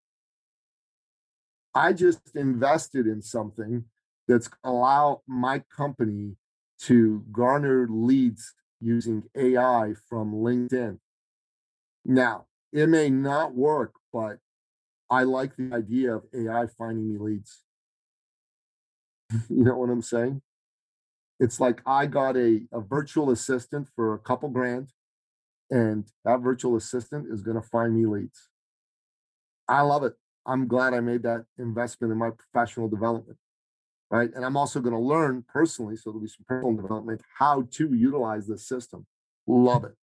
[1.74, 3.86] I just invested in something
[4.28, 6.36] that's allow my company
[6.82, 11.00] to garner leads using AI from LinkedIn.
[12.06, 14.38] Now, it may not work, but
[15.10, 17.64] I like the idea of AI finding me leads.
[19.50, 20.42] you know what I'm saying?
[21.40, 24.90] It's like I got a, a virtual assistant for a couple grand,
[25.70, 28.50] and that virtual assistant is going to find me leads.
[29.68, 30.14] I love it.
[30.46, 33.38] I'm glad I made that investment in my professional development.
[34.10, 34.30] Right.
[34.34, 37.94] And I'm also going to learn personally, so there'll be some personal development, how to
[37.94, 39.06] utilize this system.
[39.48, 39.96] Love it.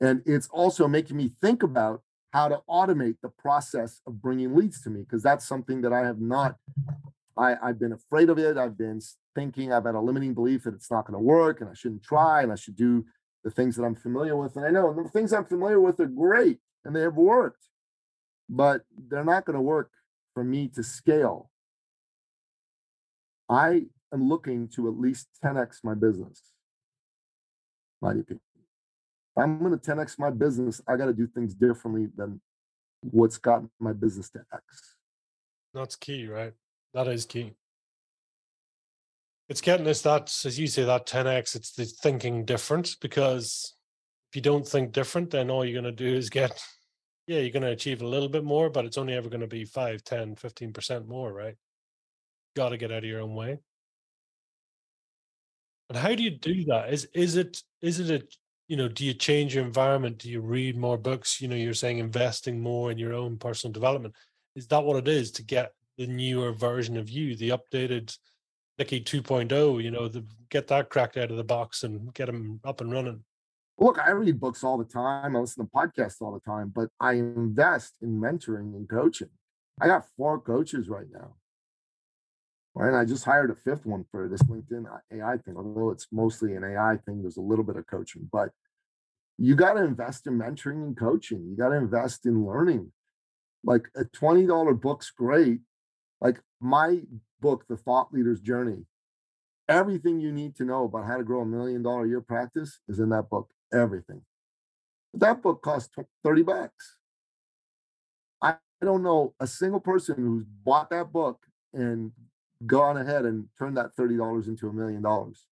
[0.00, 2.02] And it's also making me think about
[2.34, 6.00] how to automate the process of bringing leads to me, because that's something that I
[6.00, 6.56] have not,
[7.38, 8.58] I, I've been afraid of it.
[8.58, 9.00] I've been
[9.34, 12.02] thinking, I've had a limiting belief that it's not going to work and I shouldn't
[12.02, 13.06] try and I should do
[13.42, 14.56] the things that I'm familiar with.
[14.56, 17.68] And I know the things I'm familiar with are great and they have worked,
[18.50, 19.92] but they're not going to work
[20.34, 21.50] for me to scale.
[23.48, 26.40] I am looking to at least 10x my business.
[28.00, 28.36] Mighty P.
[29.36, 30.80] I'm going to 10x my business.
[30.86, 32.40] I got to do things differently than
[33.02, 34.96] what's gotten my business to X.
[35.74, 36.52] That's key, right?
[36.94, 37.54] That is key.
[39.48, 43.74] It's getting us that, as you say, that 10x, it's the thinking different because
[44.30, 46.62] if you don't think different, then all you're going to do is get,
[47.26, 49.46] yeah, you're going to achieve a little bit more, but it's only ever going to
[49.46, 51.56] be 5, 10, 15% more, right?
[52.56, 53.58] Got to get out of your own way.
[55.88, 56.92] And how do you do that?
[56.92, 58.26] Is is it is it a
[58.68, 60.18] you know, do you change your environment?
[60.18, 61.40] Do you read more books?
[61.40, 64.14] You know, you're saying investing more in your own personal development.
[64.56, 68.16] Is that what it is to get the newer version of you, the updated
[68.78, 72.60] Nicky 2.0, you know, the, get that cracked out of the box and get them
[72.64, 73.22] up and running?
[73.78, 75.36] Look, I read books all the time.
[75.36, 79.30] I listen to podcasts all the time, but I invest in mentoring and coaching.
[79.80, 81.34] I got four coaches right now.
[82.74, 82.88] Right.
[82.88, 86.08] And I just hired a fifth one for this LinkedIn uh, AI thing, although it's
[86.10, 88.50] mostly an AI thing, there's a little bit of coaching, but
[89.38, 91.46] you got to invest in mentoring and coaching.
[91.48, 92.92] You got to invest in learning.
[93.64, 95.60] Like a $20 book's great.
[96.20, 97.00] Like my
[97.40, 98.86] book, The Thought Leader's Journey,
[99.68, 102.98] everything you need to know about how to grow a million dollar year practice is
[103.00, 103.50] in that book.
[103.72, 104.22] Everything.
[105.12, 106.96] But that book costs 30 bucks.
[108.42, 111.40] I don't know a single person who's bought that book
[111.72, 112.12] and
[112.66, 115.46] gone ahead and turned that $30 into a million dollars.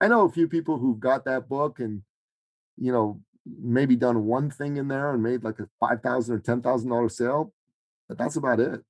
[0.00, 2.02] I know a few people who got that book and,
[2.76, 7.12] you know, maybe done one thing in there and made like a 5,000 or $10,000
[7.12, 7.52] sale,
[8.08, 8.82] but that's about it.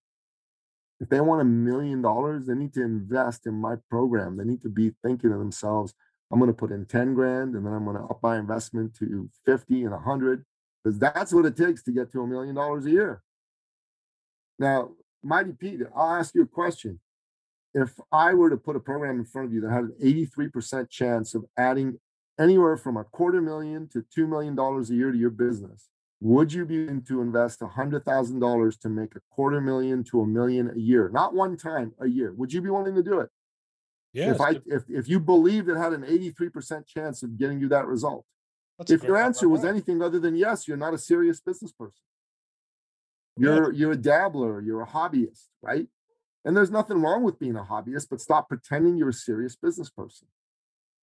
[1.00, 4.36] If they want a million dollars, they need to invest in my program.
[4.36, 5.94] They need to be thinking to themselves,
[6.30, 8.94] I'm going to put in 10 grand and then I'm going to up my investment
[8.98, 10.44] to 50 and 100
[10.82, 13.22] because that's what it takes to get to a million dollars a year.
[14.58, 14.90] Now,
[15.22, 17.00] Mighty Pete, I'll ask you a question
[17.74, 20.88] if I were to put a program in front of you that had an 83%
[20.88, 21.98] chance of adding
[22.38, 25.88] anywhere from a quarter million to $2 million a year to your business,
[26.20, 30.70] would you be willing to invest $100,000 to make a quarter million to a million
[30.74, 31.10] a year?
[31.12, 32.32] Not one time, a year.
[32.32, 33.28] Would you be willing to do it?
[34.12, 34.30] Yeah.
[34.30, 37.86] If I if, if you believed it had an 83% chance of getting you that
[37.86, 38.24] result.
[38.78, 42.00] That's if your answer was anything other than yes, you're not a serious business person.
[43.36, 43.78] You're yeah.
[43.78, 45.86] you're a dabbler, you're a hobbyist, right?
[46.44, 49.88] And there's nothing wrong with being a hobbyist, but stop pretending you're a serious business
[49.88, 50.28] person.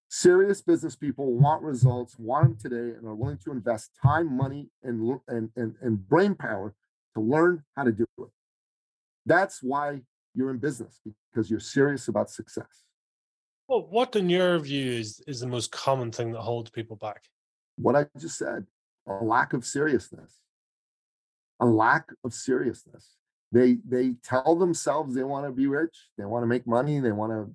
[0.09, 4.67] Serious business people want results, want them today, and are willing to invest time, money,
[4.83, 6.75] and, and, and, and brain power
[7.15, 8.29] to learn how to do it.
[9.25, 10.01] That's why
[10.35, 10.99] you're in business,
[11.33, 12.83] because you're serious about success.
[13.67, 17.23] Well, what in your view is, is the most common thing that holds people back?
[17.77, 18.65] What I just said
[19.07, 20.39] a lack of seriousness.
[21.59, 23.15] A lack of seriousness
[23.51, 27.11] they they tell themselves they want to be rich they want to make money they
[27.11, 27.53] want to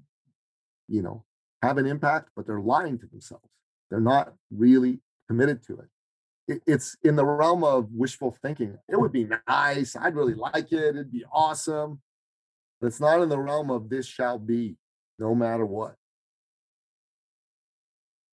[0.88, 1.24] you know
[1.62, 3.48] have an impact but they're lying to themselves.
[3.90, 5.88] They're not really committed to it.
[6.48, 8.78] it it's in the realm of wishful thinking.
[8.88, 12.00] It would be nice i'd really like it it'd be awesome
[12.80, 14.76] but it's not in the realm of this shall be
[15.18, 15.94] no matter what.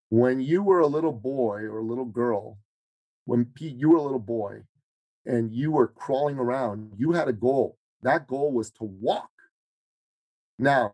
[0.10, 2.58] When you were a little boy or a little girl
[3.26, 4.64] when you were a little boy
[5.26, 7.78] and you were crawling around, you had a goal.
[8.02, 9.30] That goal was to walk.
[10.60, 10.94] Now,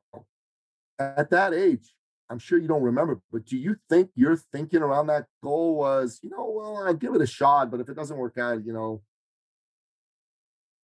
[0.99, 1.93] at that age,
[2.29, 6.19] I'm sure you don't remember, but do you think your thinking around that goal was,
[6.21, 8.71] you know, well, I'll give it a shot, but if it doesn't work out, you
[8.71, 9.01] know,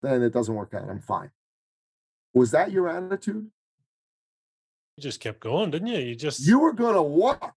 [0.02, 0.90] then it doesn't work out.
[0.90, 1.30] I'm fine.
[2.34, 3.50] Was that your attitude?
[4.98, 6.00] You just kept going, didn't you?
[6.00, 7.56] You just you were gonna walk.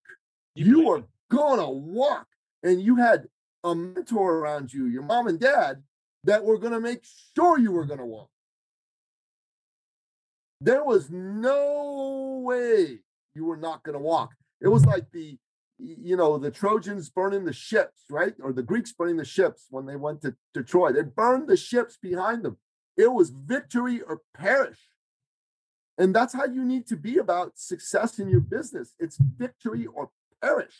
[0.55, 2.26] You, you were gonna walk,
[2.62, 3.26] and you had
[3.64, 5.82] a mentor around you, your mom and dad,
[6.24, 7.04] that were going to make
[7.36, 8.30] sure you were going to walk.
[10.61, 12.98] There was no way
[13.34, 14.34] you were not going to walk.
[14.61, 15.38] It was like the,
[15.78, 18.34] you know, the Trojans burning the ships, right?
[18.42, 20.92] Or the Greeks burning the ships when they went to, to Troy.
[20.92, 22.56] They burned the ships behind them.
[22.96, 24.80] It was victory or perish.
[25.96, 28.94] And that's how you need to be about success in your business.
[28.98, 30.11] It's victory or
[30.42, 30.74] perish.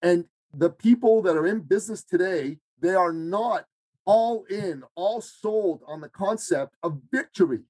[0.00, 0.24] And
[0.54, 3.66] the people that are in business today, they are not
[4.04, 7.60] all in, all sold on the concept of victory.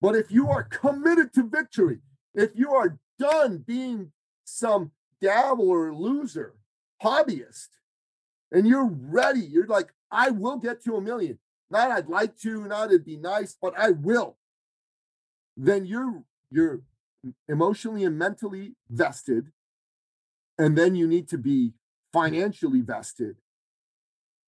[0.00, 1.98] But if you are committed to victory,
[2.34, 4.12] if you are done being
[4.44, 4.90] some
[5.20, 6.54] dabbler, loser,
[7.02, 7.68] hobbyist,
[8.52, 11.38] and you're ready, you're like, I will get to a million.
[11.70, 14.36] Not I'd like to, not it'd be nice, but I will.
[15.56, 16.82] Then you're you're
[17.48, 19.50] emotionally and mentally vested.
[20.58, 21.72] And then you need to be
[22.12, 23.36] financially vested.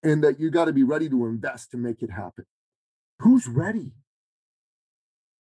[0.03, 2.45] And that you got to be ready to invest to make it happen.
[3.21, 3.93] Who's ready?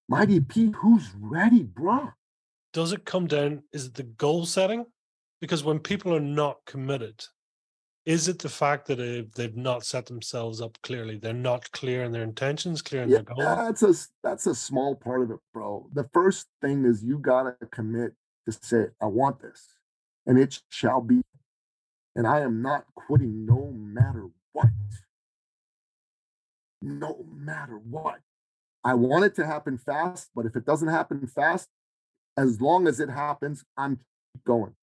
[0.08, 2.12] Mighty P, who's ready, bruh?
[2.72, 3.62] Does it come down?
[3.72, 4.86] Is it the goal setting?
[5.40, 7.24] Because when people are not committed,
[8.06, 11.18] is it the fact that they've, they've not set themselves up clearly?
[11.18, 13.80] They're not clear in their intentions, clear in Yeah, their goals.
[13.80, 15.88] that's a that's a small part of it, bro.
[15.92, 18.12] The first thing is you gotta commit
[18.46, 19.75] to say, I want this,
[20.26, 21.22] and it shall be.
[22.14, 24.68] And I am not quitting no matter what.
[26.82, 28.20] No matter what.
[28.82, 31.68] I want it to happen fast, but if it doesn't happen fast,
[32.36, 34.00] as long as it happens, I'm
[34.46, 34.74] going.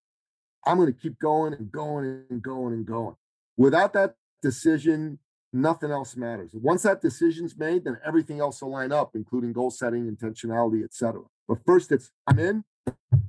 [0.66, 3.16] I'm going to keep going and going and going and going.
[3.58, 5.20] Without that decision,
[5.52, 6.52] nothing else matters.
[6.54, 11.22] Once that decision's made, then everything else will line up, including goal setting, intentionality, etc.
[11.48, 12.64] But first, it's I'm in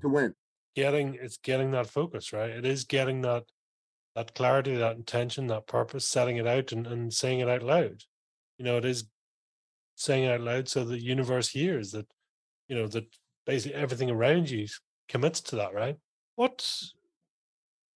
[0.00, 0.34] to win.
[0.74, 2.50] Getting it's getting that focus, right?
[2.50, 3.44] It is getting that
[4.14, 8.02] that clarity, that intention, that purpose, setting it out and, and saying it out loud.
[8.58, 9.04] You know, it is
[9.96, 12.06] saying it out loud so the universe hears that,
[12.68, 13.06] you know, that
[13.46, 14.66] basically everything around you
[15.08, 15.96] commits to that, right?
[16.36, 16.66] What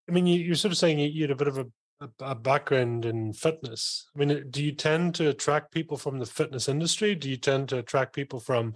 [0.09, 1.67] I mean, you, you're sort of saying you, you had a bit of a,
[2.01, 4.09] a, a background in fitness.
[4.15, 7.15] I mean, do you tend to attract people from the fitness industry?
[7.15, 8.75] Do you tend to attract people from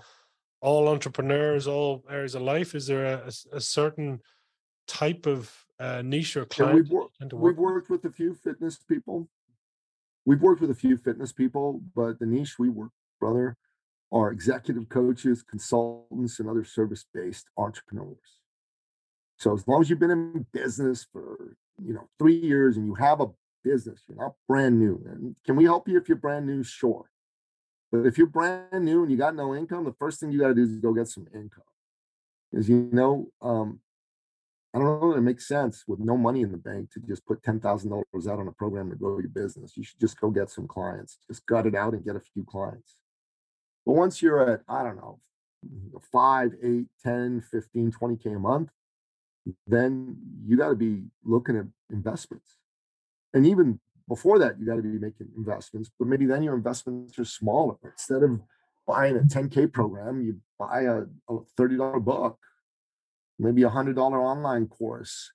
[0.63, 2.75] all entrepreneurs, all areas of life?
[2.75, 4.21] Is there a, a- a certain
[4.87, 8.79] type of uh, niche or Yeah, client we've, wor- we've worked with a few fitness
[8.79, 9.29] people.
[10.25, 13.57] We've worked with a few fitness people, but the niche we work, brother,
[14.13, 18.39] are executive coaches, consultants, and other service-based entrepreneurs.
[19.39, 22.95] So as long as you've been in business for you know three years and you
[22.95, 23.27] have a
[23.65, 25.03] business, you're not brand new.
[25.11, 26.63] And can we help you if you're brand new?
[26.63, 27.11] Sure.
[27.93, 30.49] But if you're brand new and you got no income, the first thing you got
[30.49, 31.63] to do is go get some income.
[32.51, 33.81] Because you know, um,
[34.75, 37.27] I don't know that it makes sense with no money in the bank to just
[37.27, 39.77] put ten thousand dollars out on a program to grow your business.
[39.77, 41.19] You should just go get some clients.
[41.29, 42.97] Just gut it out and get a few clients.
[43.85, 45.21] But once you're at, I don't know,
[46.13, 48.71] five, eight, 10, 15, 20K a month,
[49.67, 50.17] then
[50.47, 52.57] you got to be looking at investments.
[53.35, 53.81] And even
[54.13, 57.77] before that, you got to be making investments, but maybe then your investments are smaller.
[57.83, 58.43] Instead of
[58.87, 62.39] buying a 10K program, you buy a, a $30 book,
[63.39, 65.33] maybe a $100 online course,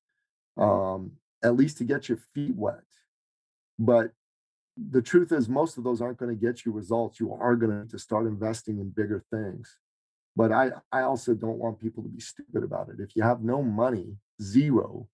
[0.57, 1.13] um,
[1.43, 2.83] at least to get your feet wet.
[3.79, 4.11] But
[4.77, 7.19] the truth is, most of those aren't going to get you results.
[7.19, 9.75] You are going to need to start investing in bigger things.
[10.35, 12.99] But I, I also don't want people to be stupid about it.
[12.99, 15.07] If you have no money, zero,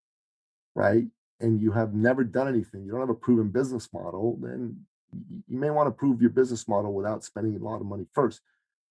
[0.75, 1.05] right?
[1.43, 4.77] And you have never done anything, you don't have a proven business model, then
[5.47, 8.41] you may want to prove your business model without spending a lot of money first.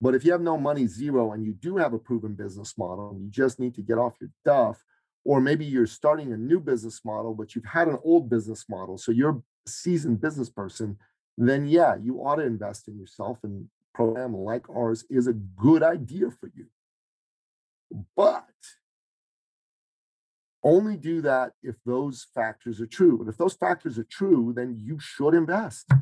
[0.01, 3.17] But if you have no money, zero, and you do have a proven business model,
[3.19, 4.85] you just need to get off your duff,
[5.25, 8.99] or maybe you're starting a new business model, but you've had an old business model,
[8.99, 10.99] so you're a seasoned business person,
[11.39, 15.83] then yeah, you ought to invest in yourself and program like ours is a good
[15.83, 16.67] idea for you.
[18.15, 18.47] But
[20.65, 23.19] only do that if those factors are true.
[23.21, 25.87] And if those factors are true, then you should invest.
[25.91, 25.99] You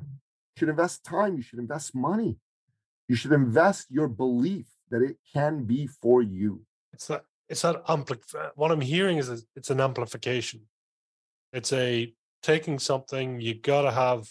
[0.57, 2.37] should invest time, you should invest money.
[3.09, 6.63] You should invest your belief that it can be for you.
[6.93, 10.63] It's that it's that ampli- What I'm hearing is it's an amplification.
[11.53, 14.29] It's a taking something you gotta have,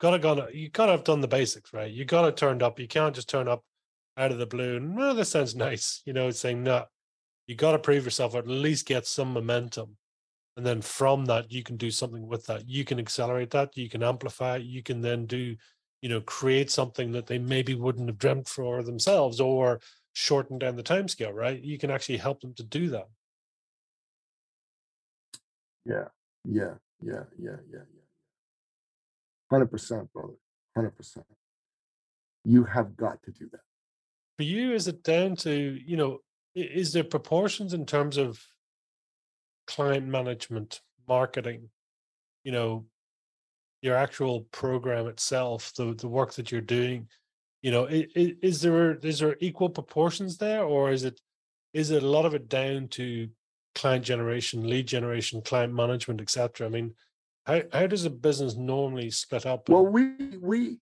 [0.00, 1.90] gotta gonna you gotta have done the basics right.
[1.90, 2.78] You gotta turned up.
[2.78, 3.64] You can't just turn up
[4.16, 6.02] out of the blue well, this sounds nice.
[6.04, 6.84] You know, it's saying no.
[7.46, 9.96] You gotta prove yourself or at least get some momentum,
[10.56, 12.68] and then from that you can do something with that.
[12.68, 13.76] You can accelerate that.
[13.76, 14.56] You can amplify.
[14.56, 15.56] it, You can then do,
[16.00, 19.80] you know, create something that they maybe wouldn't have dreamt for themselves or
[20.14, 21.60] shorten down the time scale, right?
[21.60, 23.08] You can actually help them to do that.
[25.84, 26.08] Yeah,
[26.44, 28.04] yeah, yeah, yeah, yeah, yeah.
[29.50, 30.34] Hundred percent, brother.
[30.74, 31.26] Hundred percent.
[32.44, 33.60] You have got to do that.
[34.38, 36.18] For you, is it down to, you know,
[36.54, 38.44] is there proportions in terms of
[39.66, 41.70] client management, marketing,
[42.44, 42.86] you know,
[43.82, 47.08] your actual program itself, the the work that you're doing,
[47.62, 51.20] you know, i- i- is there is there equal proportions there, or is it
[51.72, 53.28] is it a lot of it down to
[53.74, 56.66] client generation, lead generation, client management, etc.?
[56.66, 56.94] I mean,
[57.46, 59.68] How how does a business normally split up?
[59.68, 60.78] Well, we we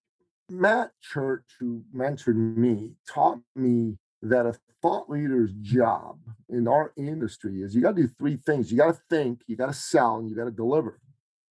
[0.48, 6.18] Matt Church, who mentored me, taught me that a thought leader's job
[6.48, 8.70] in our industry is you got to do three things.
[8.70, 11.00] You got to think, you got to sell, and you got to deliver.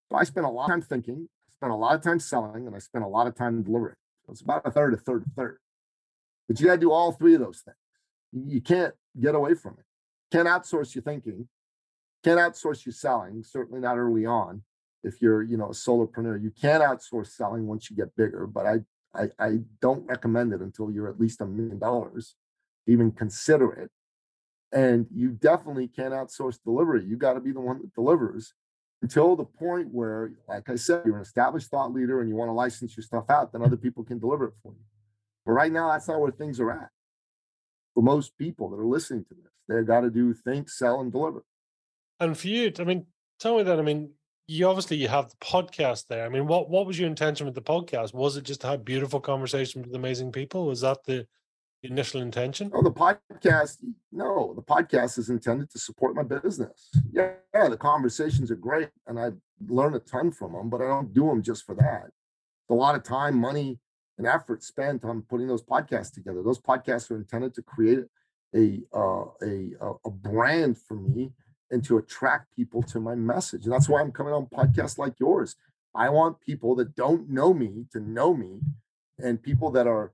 [0.09, 2.67] So I spent a lot of time thinking, I spent a lot of time selling,
[2.67, 3.95] and I spent a lot of time delivering.
[4.29, 5.57] It's about a third, a third, a third.
[6.47, 7.77] But you got to do all three of those things.
[8.31, 9.85] You can't get away from it.
[10.31, 11.47] Can't outsource your thinking.
[12.23, 13.43] Can't outsource your selling.
[13.43, 14.63] Certainly not early on.
[15.03, 18.47] If you're, you know, a solopreneur, you can outsource selling once you get bigger.
[18.47, 18.75] But I,
[19.13, 22.35] I, I don't recommend it until you're at least a million dollars.
[22.87, 23.91] Even consider it.
[24.73, 27.03] And you definitely can't outsource delivery.
[27.03, 28.53] You got to be the one that delivers
[29.01, 32.49] until the point where, like I said, you're an established thought leader and you want
[32.49, 34.83] to license your stuff out, then other people can deliver it for you.
[35.45, 36.89] But right now, that's not where things are at.
[37.93, 41.11] For most people that are listening to this, they've got to do think, sell, and
[41.11, 41.43] deliver.
[42.19, 43.07] And for you, I mean,
[43.39, 43.79] tell me that.
[43.79, 44.11] I mean,
[44.47, 46.25] you obviously you have the podcast there.
[46.25, 48.13] I mean, what what was your intention with the podcast?
[48.13, 50.67] Was it just to have beautiful conversations with amazing people?
[50.67, 51.25] Was that the
[51.83, 52.71] initial intention?
[52.73, 53.77] Oh, the podcast.
[54.11, 56.89] No, the podcast is intended to support my business.
[57.11, 59.31] Yeah, yeah, the conversations are great, and I
[59.67, 60.69] learn a ton from them.
[60.69, 62.05] But I don't do them just for that.
[62.05, 63.79] It's a lot of time, money,
[64.17, 66.43] and effort spent on putting those podcasts together.
[66.43, 67.99] Those podcasts are intended to create
[68.55, 69.71] a uh, a
[70.05, 71.31] a brand for me
[71.71, 73.63] and to attract people to my message.
[73.63, 75.55] And that's why I'm coming on podcasts like yours.
[75.95, 78.59] I want people that don't know me to know me,
[79.19, 80.13] and people that are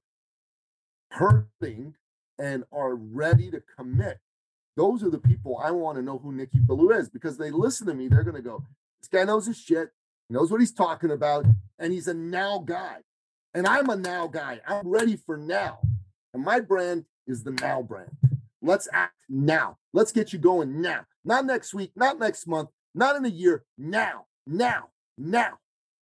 [1.12, 1.96] hurting
[2.40, 4.20] and are ready to commit.
[4.76, 7.88] Those are the people I want to know who Nicky Billou is because they listen
[7.88, 8.08] to me.
[8.08, 8.64] They're going to go,
[9.02, 9.90] this guy knows his shit,
[10.30, 11.46] He knows what he's talking about,
[11.80, 12.98] and he's a now guy.
[13.54, 14.62] And I'm a now guy.
[14.68, 15.80] I'm ready for now.
[16.34, 18.12] And my brand is the now brand.
[18.62, 19.78] Let's act now.
[19.94, 21.06] Let's get you going now.
[21.26, 23.64] Not next week, not next month, not in a year.
[23.78, 25.58] Now, now, now.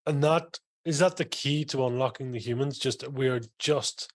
[0.06, 2.78] And that is that the key to unlocking the humans?
[2.78, 4.12] Just we are just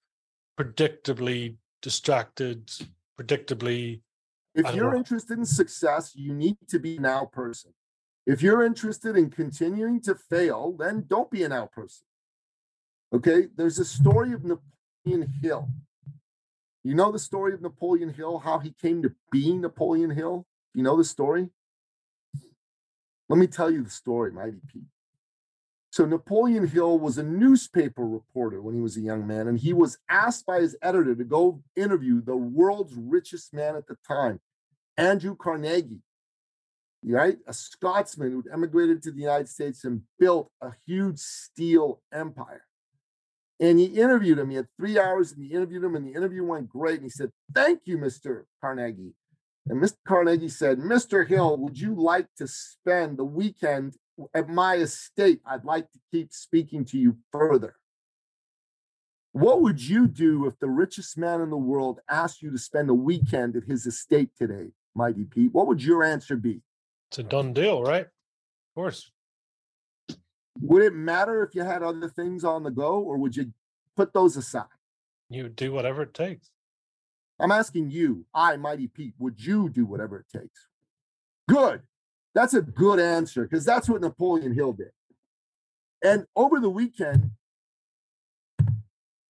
[0.59, 2.69] predictably distracted,
[3.19, 4.01] predictably.
[4.55, 4.97] If you're know.
[4.97, 7.71] interested in success, you need to be an out person.
[8.25, 12.05] If you're interested in continuing to fail, then don't be an out person.
[13.13, 15.69] Okay, there's a story of Napoleon Hill.
[16.83, 20.45] You know the story of Napoleon Hill, how he came to be Napoleon Hill?
[20.73, 21.49] You know the story?
[23.29, 24.83] Let me tell you the story, Mighty Pete.
[25.91, 29.73] So Napoleon Hill was a newspaper reporter when he was a young man, and he
[29.73, 34.39] was asked by his editor to go interview the world's richest man at the time,
[34.97, 36.01] Andrew Carnegie,
[37.03, 37.37] right?
[37.47, 42.65] A Scotsman who'd emigrated to the United States and built a huge steel empire.
[43.59, 44.51] And he interviewed him.
[44.51, 46.95] He had three hours and he interviewed him, and the interview went great.
[46.95, 48.43] And he said, Thank you, Mr.
[48.61, 49.15] Carnegie.
[49.67, 49.97] And Mr.
[50.07, 51.27] Carnegie said, Mr.
[51.27, 53.95] Hill, would you like to spend the weekend
[54.33, 57.75] at my estate, I'd like to keep speaking to you further.
[59.31, 62.89] What would you do if the richest man in the world asked you to spend
[62.89, 65.53] a weekend at his estate today, Mighty Pete?
[65.53, 66.61] What would your answer be?
[67.09, 68.05] It's a done deal, right?
[68.05, 69.11] Of course.
[70.61, 73.53] Would it matter if you had other things on the go, or would you
[73.95, 74.65] put those aside?
[75.29, 76.49] You would do whatever it takes.
[77.39, 80.67] I'm asking you, I, Mighty Pete, would you do whatever it takes?
[81.47, 81.81] Good.
[82.35, 84.91] That's a good answer because that's what Napoleon Hill did.
[86.03, 87.31] And over the weekend,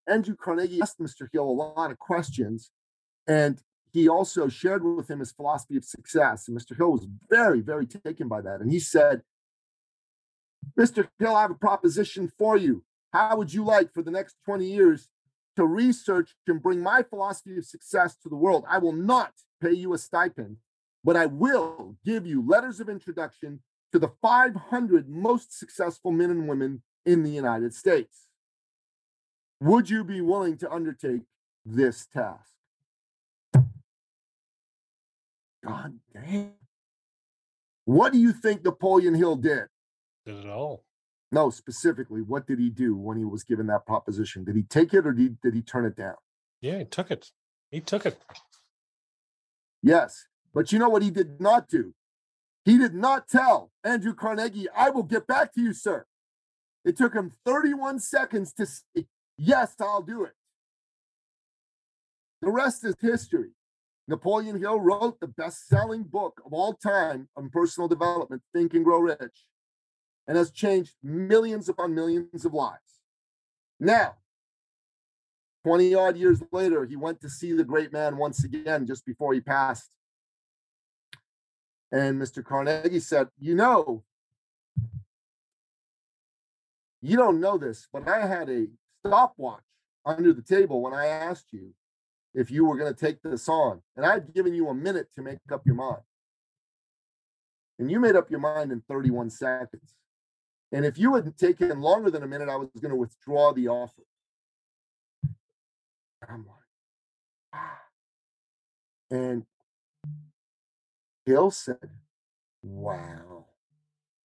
[0.07, 1.27] Andrew Carnegie asked Mr.
[1.31, 2.71] Hill a lot of questions,
[3.27, 6.47] and he also shared with him his philosophy of success.
[6.47, 6.75] And Mr.
[6.75, 8.59] Hill was very, very taken by that.
[8.59, 9.21] And he said,
[10.77, 11.07] Mr.
[11.17, 12.83] Hill, I have a proposition for you.
[13.11, 15.09] How would you like for the next 20 years
[15.55, 18.65] to research and bring my philosophy of success to the world?
[18.69, 20.57] I will not pay you a stipend
[21.03, 26.47] but I will give you letters of introduction to the 500 most successful men and
[26.47, 28.27] women in the United States.
[29.61, 31.23] Would you be willing to undertake
[31.65, 32.51] this task?
[35.65, 36.53] God damn.
[37.85, 39.65] What do you think Napoleon Hill did?
[40.25, 40.83] Did it all.
[41.31, 44.43] No, specifically, what did he do when he was given that proposition?
[44.43, 46.15] Did he take it or did he, did he turn it down?
[46.61, 47.27] Yeah, he took it.
[47.71, 48.17] He took it.
[49.83, 50.25] Yes.
[50.53, 51.93] But you know what he did not do?
[52.65, 56.05] He did not tell Andrew Carnegie, I will get back to you, sir.
[56.85, 59.05] It took him 31 seconds to say,
[59.37, 60.33] Yes, I'll do it.
[62.41, 63.51] The rest is history.
[64.07, 68.83] Napoleon Hill wrote the best selling book of all time on personal development, Think and
[68.83, 69.45] Grow Rich,
[70.27, 73.01] and has changed millions upon millions of lives.
[73.79, 74.15] Now,
[75.63, 79.33] 20 odd years later, he went to see the great man once again just before
[79.33, 79.91] he passed.
[81.91, 82.43] And Mr.
[82.43, 84.03] Carnegie said, You know,
[87.01, 88.67] You don't know this, but I had a
[89.05, 89.63] stopwatch
[90.05, 91.73] under the table when I asked you
[92.33, 93.81] if you were going to take this on.
[93.95, 96.01] And I'd given you a minute to make up your mind.
[97.77, 99.95] And you made up your mind in 31 seconds.
[100.71, 103.69] And if you had taken longer than a minute, I was going to withdraw the
[103.69, 104.03] offer.
[106.27, 107.79] I'm like, ah.
[109.09, 109.45] And
[111.29, 111.91] Gil said,
[112.63, 113.45] wow.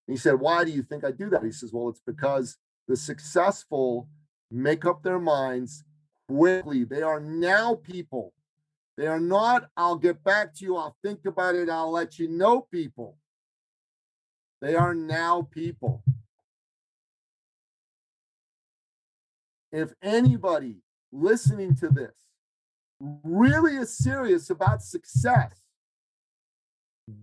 [0.06, 1.44] He said, why do you think I do that?
[1.44, 2.56] He says, well, it's because
[2.88, 4.08] the successful
[4.50, 5.84] make up their minds
[6.28, 6.84] quickly.
[6.84, 8.32] They are now people.
[8.96, 12.26] They are not, I'll get back to you, I'll think about it, I'll let you
[12.26, 13.18] know people.
[14.62, 16.02] They are now people.
[19.70, 20.78] If anybody
[21.12, 22.14] listening to this
[22.98, 25.63] really is serious about success,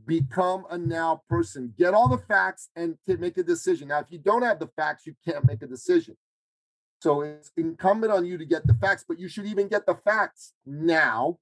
[0.06, 1.74] become a now person.
[1.78, 3.88] Get all the facts and to make a decision.
[3.88, 6.16] Now, if you don't have the facts, you can't make a decision.
[7.02, 9.96] So it's incumbent on you to get the facts, but you should even get the
[9.96, 11.40] facts now.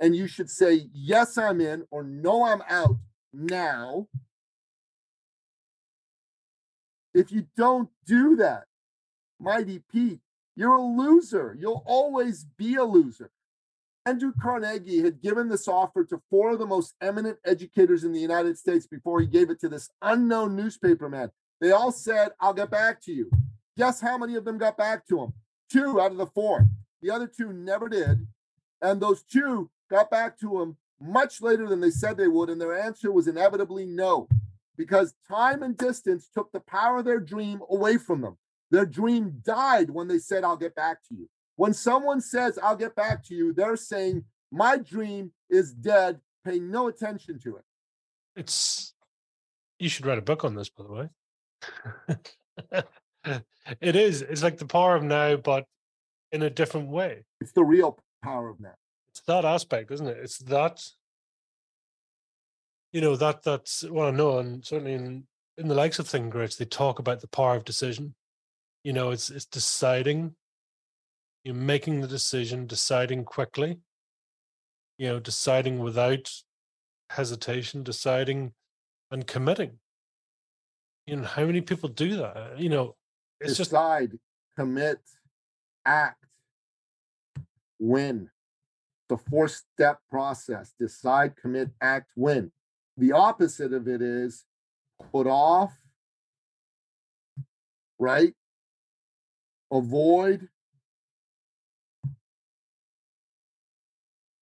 [0.00, 2.96] And you should say, yes, I'm in, or no, I'm out
[3.32, 4.08] now.
[7.14, 8.64] If you don't do that,
[9.40, 10.20] Mighty Pete,
[10.56, 11.56] you're a loser.
[11.58, 13.30] You'll always be a loser.
[14.08, 18.18] Andrew Carnegie had given this offer to four of the most eminent educators in the
[18.18, 21.30] United States before he gave it to this unknown newspaper man.
[21.60, 23.30] They all said, I'll get back to you.
[23.76, 25.34] Guess how many of them got back to him?
[25.70, 26.68] Two out of the four.
[27.02, 28.26] The other two never did.
[28.80, 32.48] And those two got back to him much later than they said they would.
[32.48, 34.26] And their answer was inevitably no,
[34.78, 38.38] because time and distance took the power of their dream away from them.
[38.70, 41.28] Their dream died when they said, I'll get back to you.
[41.58, 46.20] When someone says, I'll get back to you, they're saying, My dream is dead.
[46.44, 47.64] Pay no attention to it.
[48.36, 48.94] It's,
[49.80, 52.84] you should write a book on this, by the way.
[53.80, 54.22] it is.
[54.22, 55.66] It's like the power of now, but
[56.30, 57.24] in a different way.
[57.40, 58.76] It's the real power of now.
[59.10, 60.18] It's that aspect, isn't it?
[60.22, 60.80] It's that.
[62.92, 65.24] You know that that's what I know, and certainly in
[65.56, 68.14] in the likes of Rich, they talk about the power of decision.
[68.84, 70.36] You know, it's it's deciding.
[71.48, 73.78] You're making the decision, deciding quickly.
[74.98, 76.30] You know, deciding without
[77.08, 78.52] hesitation, deciding
[79.10, 79.78] and committing.
[81.06, 82.58] You know, how many people do that?
[82.58, 82.96] You know,
[83.40, 84.22] it's decide, just
[84.58, 84.98] commit,
[85.86, 86.22] act,
[87.78, 88.28] win.
[89.08, 92.52] The four step process decide, commit, act, win.
[92.98, 94.44] The opposite of it is
[95.10, 95.72] put off,
[97.98, 98.34] right?
[99.72, 100.46] Avoid,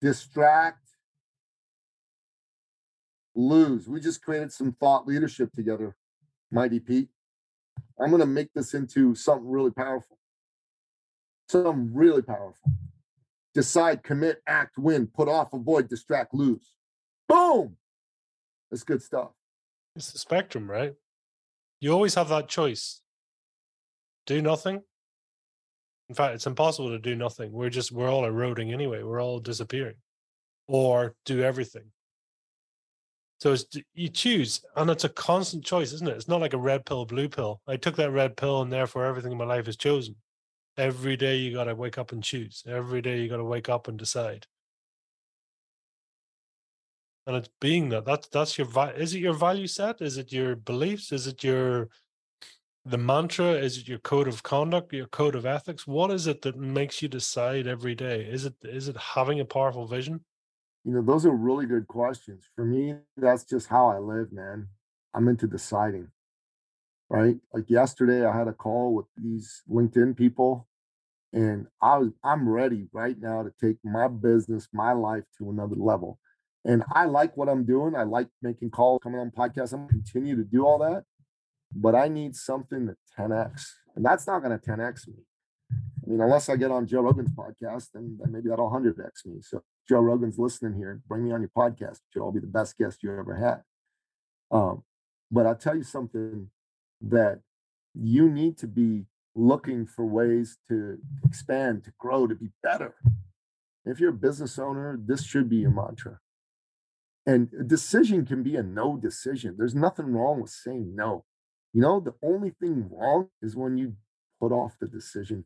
[0.01, 0.87] distract,
[3.35, 3.87] lose.
[3.87, 5.95] We just created some thought leadership together,
[6.51, 7.09] Mighty Pete.
[7.99, 10.17] I'm going to make this into something really powerful.
[11.49, 12.71] Something really powerful.
[13.53, 16.73] Decide, commit, act, win, put off, avoid, distract, lose.
[17.27, 17.77] Boom.
[18.69, 19.31] That's good stuff.
[19.95, 20.93] It's the spectrum, right?
[21.79, 23.01] You always have that choice.
[24.25, 24.83] Do nothing.
[26.09, 27.51] In fact, it's impossible to do nothing.
[27.51, 29.03] We're just, we're all eroding anyway.
[29.03, 29.95] We're all disappearing.
[30.67, 31.91] Or do everything.
[33.39, 36.15] So it's, you choose, and it's a constant choice, isn't it?
[36.15, 37.61] It's not like a red pill, blue pill.
[37.67, 40.15] I took that red pill, and therefore everything in my life is chosen.
[40.75, 42.63] Every day you got to wake up and choose.
[42.67, 44.47] Every day you got to wake up and decide.
[47.27, 48.05] And it's being that.
[48.05, 50.01] That's that's your is it your value set?
[50.01, 51.11] Is it your beliefs?
[51.11, 51.89] Is it your
[52.87, 53.51] the mantra?
[53.51, 54.93] Is it your code of conduct?
[54.93, 55.85] Your code of ethics?
[55.85, 58.21] What is it that makes you decide every day?
[58.21, 60.21] Is it is it having a powerful vision?
[60.83, 62.45] You know, those are really good questions.
[62.55, 64.67] For me, that's just how I live, man.
[65.13, 66.07] I'm into deciding,
[67.09, 67.35] right?
[67.53, 70.67] Like yesterday, I had a call with these LinkedIn people,
[71.33, 75.75] and I was I'm ready right now to take my business, my life to another
[75.75, 76.19] level.
[76.63, 77.95] And I like what I'm doing.
[77.95, 79.73] I like making calls, coming on podcasts.
[79.73, 81.03] I'm continue to do all that,
[81.75, 83.65] but I need something that 10x,
[83.95, 85.15] and that's not gonna 10x me.
[85.71, 89.41] I mean, unless I get on Joe Rogan's podcast, then, then maybe that'll 100x me.
[89.41, 92.25] So Joe Rogan's listening here, bring me on your podcast, Joe.
[92.25, 93.63] I'll be the best guest you ever had.
[94.49, 94.83] Um,
[95.29, 96.49] but I'll tell you something
[97.01, 97.41] that
[97.93, 99.05] you need to be
[99.35, 102.95] looking for ways to expand, to grow, to be better.
[103.85, 106.19] If you're a business owner, this should be your mantra.
[107.25, 109.55] And a decision can be a no decision.
[109.57, 111.25] There's nothing wrong with saying no.
[111.73, 113.93] You know, the only thing wrong is when you
[114.39, 115.45] put off the decision.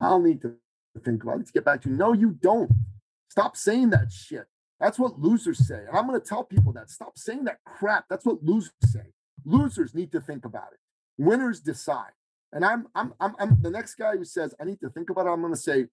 [0.00, 0.54] I'll need to
[1.04, 1.38] think about it.
[1.38, 1.96] Let's get back to you.
[1.96, 2.70] No, you don't.
[3.28, 4.46] Stop saying that shit.
[4.80, 5.84] That's what losers say.
[5.88, 6.90] And I'm going to tell people that.
[6.90, 8.04] Stop saying that crap.
[8.10, 9.12] That's what losers say.
[9.44, 10.78] Losers need to think about it.
[11.18, 12.10] Winners decide.
[12.52, 15.26] And I'm I'm I'm I'm the next guy who says I need to think about
[15.26, 15.30] it.
[15.30, 15.86] I'm going to say,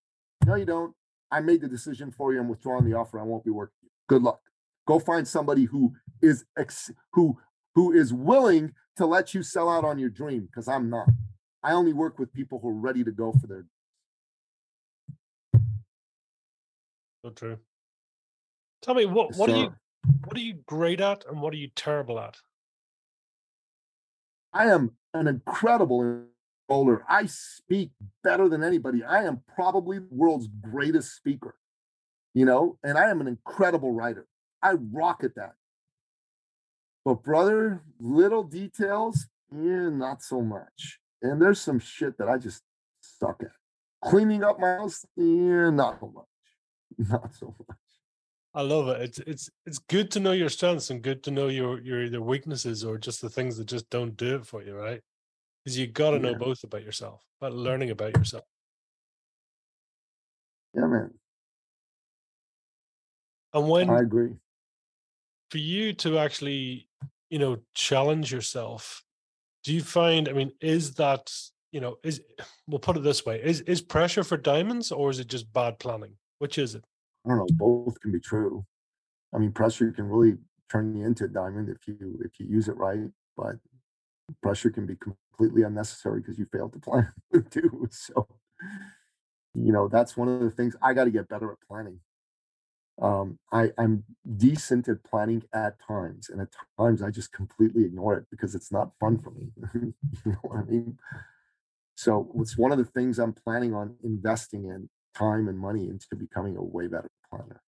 [0.46, 0.94] no, you don't.
[1.32, 2.40] I made the decision for you.
[2.40, 3.20] I'm withdrawing the offer.
[3.20, 3.90] I won't be working.
[4.08, 4.42] Good luck.
[4.88, 7.38] Go find somebody who is ex- who
[7.76, 11.08] who is willing to let you sell out on your dream because I'm not.
[11.64, 13.66] I only work with people who are ready to go for their.
[17.24, 17.58] So true.
[18.82, 19.74] Tell me what what are you
[20.26, 22.36] what are you great at and what are you terrible at?
[24.52, 26.26] I am an incredible
[26.70, 27.02] enroller.
[27.08, 27.92] I speak
[28.22, 29.04] better than anybody.
[29.04, 31.56] I am probably the world's greatest speaker,
[32.34, 34.28] you know, and I am an incredible writer.
[34.62, 35.54] I rock at that.
[37.10, 41.00] But brother, little details, yeah, not so much.
[41.24, 42.62] And there's some shit that I just
[43.02, 43.50] suck at.
[44.08, 46.26] Cleaning up my house, yeah, not so much.
[47.10, 47.78] Not so much.
[48.54, 49.02] I love it.
[49.02, 52.22] It's it's it's good to know your strengths and good to know your your either
[52.22, 55.02] weaknesses or just the things that just don't do it for you, right?
[55.64, 58.44] Because you got to know both about yourself, about learning about yourself.
[60.76, 61.12] Yeah, man.
[63.54, 64.36] And when I agree.
[65.50, 66.88] For you to actually,
[67.30, 69.04] you know, challenge yourself,
[69.64, 70.30] do you find?
[70.30, 71.32] I mean, is that
[71.72, 72.22] you know, is
[72.68, 75.80] we'll put it this way: is is pressure for diamonds or is it just bad
[75.80, 76.14] planning?
[76.40, 76.84] Which is it?
[77.26, 78.66] I don't know, both can be true.
[79.34, 80.38] I mean, pressure can really
[80.72, 83.56] turn you into a diamond if you if you use it right, but
[84.42, 87.12] pressure can be completely unnecessary because you failed to plan
[87.52, 87.88] too.
[87.92, 88.28] So,
[89.54, 92.00] you know, that's one of the things I got to get better at planning.
[93.02, 94.04] Um, I, I'm
[94.38, 98.72] decent at planning at times, and at times I just completely ignore it because it's
[98.72, 99.52] not fun for me.
[99.74, 99.94] you
[100.26, 100.98] know what I mean?
[101.96, 106.08] So it's one of the things I'm planning on investing in time and money into
[106.16, 107.62] becoming a way better planner.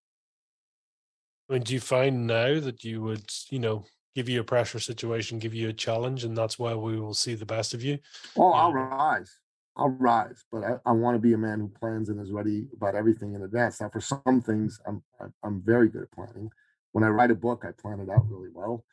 [1.48, 4.78] I mean, do you find now that you would, you know, give you a pressure
[4.78, 7.98] situation, give you a challenge, and that's where we will see the best of you?
[8.36, 8.60] Oh, Yeah.
[8.60, 9.38] I'll rise.
[9.76, 12.66] I'll rise, but I, I want to be a man who plans and is ready
[12.76, 13.80] about everything in advance.
[13.80, 16.50] Now, for some things, I'm I'm- very good at planning.
[16.92, 18.84] When I write a book, I plan it out really well.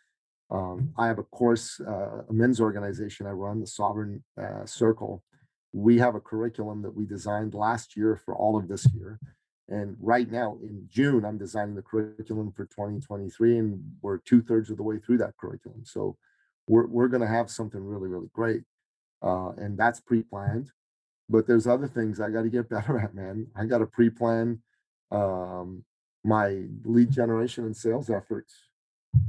[0.51, 5.23] Um, I have a course, uh, a men's organization I run, the Sovereign uh, Circle.
[5.73, 9.19] We have a curriculum that we designed last year for all of this year.
[9.67, 14.71] And right now in June, I'm designing the curriculum for 2023, and we're two thirds
[14.71, 15.83] of the way through that curriculum.
[15.85, 16.17] So
[16.67, 18.63] we're, we're going to have something really, really great.
[19.21, 20.71] Uh, and that's pre planned.
[21.29, 23.47] But there's other things I got to get better at, man.
[23.55, 24.61] I got to pre plan
[25.11, 25.83] um,
[26.23, 28.53] my lead generation and sales efforts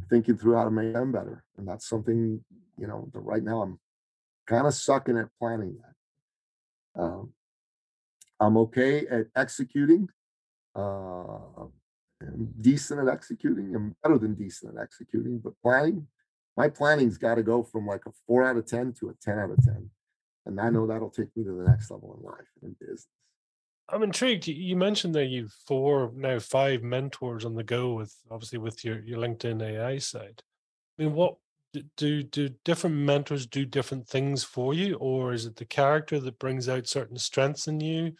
[0.08, 1.44] thinking through how to make them better.
[1.56, 2.44] And that's something,
[2.76, 3.78] you know, that right now I'm
[4.46, 7.02] kind of sucking at planning that.
[7.02, 7.32] Um,
[8.40, 10.08] I'm okay at executing.
[10.74, 11.68] Uh,
[12.22, 13.74] I'm decent at executing.
[13.74, 16.06] I'm better than decent at executing, but planning,
[16.56, 19.38] my planning's got to go from like a four out of 10 to a 10
[19.38, 19.90] out of 10.
[20.46, 23.06] And I know that'll take me to the next level in life and in business.
[23.88, 24.46] I'm intrigued.
[24.46, 29.00] You- mentioned that you've four now five mentors on the go with obviously with your
[29.00, 30.42] your LinkedIn AI side.
[30.98, 31.36] I mean, what
[31.96, 36.38] do do different mentors do different things for you, or is it the character that
[36.38, 38.14] brings out certain strengths in you,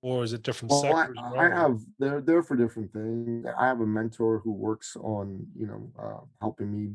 [0.00, 1.18] or is it different Well, I, sectors?
[1.18, 1.50] I you?
[1.50, 3.46] have they're they're for different things.
[3.58, 6.94] I have a mentor who works on you know uh, helping me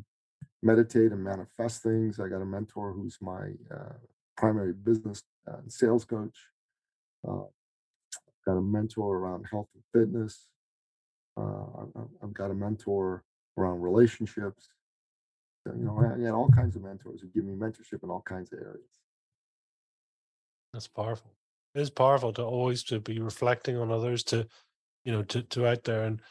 [0.65, 2.19] meditate and manifest things.
[2.19, 3.93] I got a mentor who's my uh,
[4.35, 6.37] primary business uh, and sales coach.
[7.27, 7.43] Uh,
[8.45, 10.47] got a mentor around health and fitness.
[11.37, 13.23] Uh, I- I- I've got a mentor
[13.57, 14.69] around relationships.
[15.65, 18.21] So, you know, I got all kinds of mentors who give me mentorship in all
[18.21, 19.01] kinds of areas.
[20.73, 21.31] That's powerful.
[21.73, 24.47] It is powerful to always to be reflecting on others, to
[25.03, 26.21] you know, to to out there and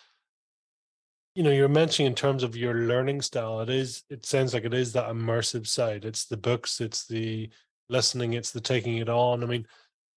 [1.34, 4.64] you know, you're mentioning in terms of your learning style, it is it sounds like
[4.64, 6.04] it is that immersive side.
[6.04, 7.50] It's the books, it's the
[7.88, 9.42] listening, it's the taking it on.
[9.42, 9.66] I mean,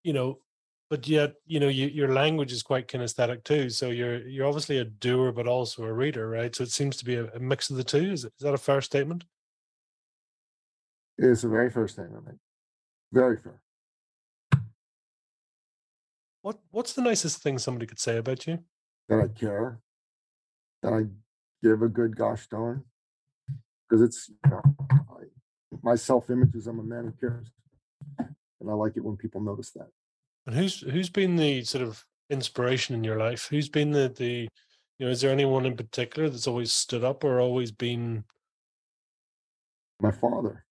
[0.04, 0.40] you know,
[0.90, 3.70] but yet, you know, you, your language is quite kinesthetic too.
[3.70, 6.56] So you're you're obviously a doer, but also a reader, right?
[6.56, 8.12] So it seems to be a, a mix of the two.
[8.12, 9.24] Is, is that a fair statement?
[11.18, 12.32] It's the very first thing I.
[13.12, 13.60] Very fair.
[16.44, 18.60] What what's the nicest thing somebody could say about you?
[19.10, 19.80] that I care,
[20.84, 21.06] that I
[21.64, 22.84] give a good gosh darn,
[23.88, 25.24] because it's you know I,
[25.82, 27.48] my self image is I'm a man who cares,
[28.20, 29.88] and I like it when people notice that.
[30.46, 33.48] And who's who's been the sort of inspiration in your life?
[33.50, 34.48] Who's been the the
[35.00, 38.24] you know, is there anyone in particular that's always stood up or always been
[40.02, 40.66] My father,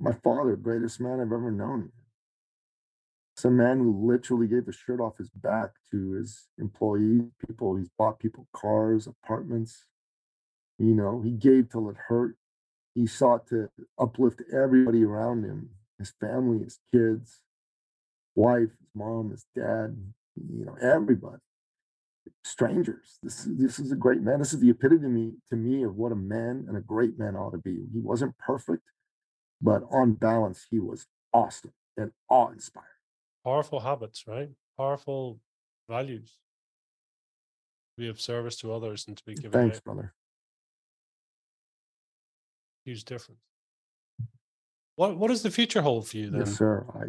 [0.00, 1.90] my father, greatest man I've ever known.
[3.44, 7.76] A man who literally gave the shirt off his back to his employees, people.
[7.76, 9.84] He's bought people cars, apartments.
[10.78, 12.36] You know, he gave till it hurt.
[12.94, 15.70] He sought to uplift everybody around him.
[15.98, 17.40] his family, his kids,
[18.34, 19.96] wife, his mom, his dad,
[20.36, 21.42] you know, everybody.
[22.44, 23.18] Strangers.
[23.22, 24.40] This this is a great man.
[24.40, 27.52] This is the epitome to me of what a man and a great man ought
[27.52, 27.86] to be.
[27.92, 28.84] He wasn't perfect,
[29.62, 32.88] but on balance, he was awesome and awe-inspiring.
[33.46, 34.50] Powerful habits, right?
[34.76, 35.38] Powerful
[35.88, 36.36] values.
[37.94, 40.12] To be of service to others and to be giving Thanks, out brother.
[42.84, 43.40] huge difference.
[44.96, 46.40] What what does the future hold for you then?
[46.40, 46.84] Yes, sir.
[46.92, 47.04] I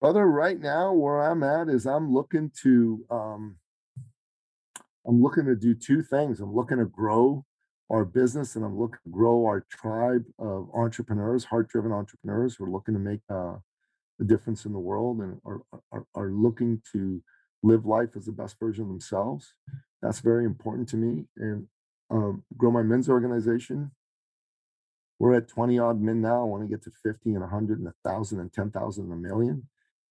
[0.00, 3.56] brother, right now where I'm at is I'm looking to um
[5.04, 6.38] I'm looking to do two things.
[6.38, 7.44] I'm looking to grow
[7.90, 12.70] our business and I'm looking to grow our tribe of entrepreneurs, heart-driven entrepreneurs who are
[12.70, 13.56] looking to make uh,
[14.20, 15.60] a difference in the world and are,
[15.90, 17.22] are, are looking to
[17.62, 19.54] live life as the best version of themselves.
[20.00, 21.24] That's very important to me.
[21.36, 21.66] And
[22.10, 23.90] um, grow my men's organization.
[25.18, 26.40] We're at 20 odd men now.
[26.40, 29.68] I want to get to 50 and 100 and 1,000 and 10,000 and a million.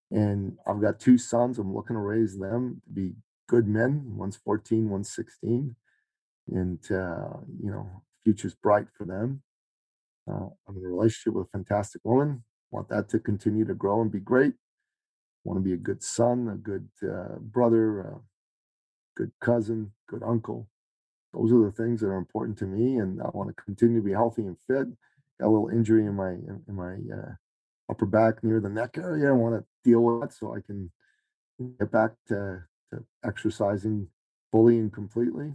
[0.10, 1.58] And I've got two sons.
[1.60, 3.14] I'm looking to raise them to be
[3.48, 4.04] good men.
[4.16, 5.76] One's 14, one's 16.
[6.52, 9.41] And, uh, you know, future's bright for them.
[10.30, 12.43] Uh, I'm in a relationship with a fantastic woman.
[12.72, 14.54] Want that to continue to grow and be great.
[15.43, 18.20] Want to be a good son, a good uh, brother, a
[19.18, 20.68] good cousin, good uncle.
[21.34, 24.06] Those are the things that are important to me, and I want to continue to
[24.06, 24.88] be healthy and fit.
[25.39, 27.32] Got a little injury in my in, in my uh,
[27.89, 29.30] upper back near the neck area.
[29.30, 30.91] I want to deal with it so I can
[31.80, 34.08] get back to, to exercising
[34.52, 35.54] fully and completely.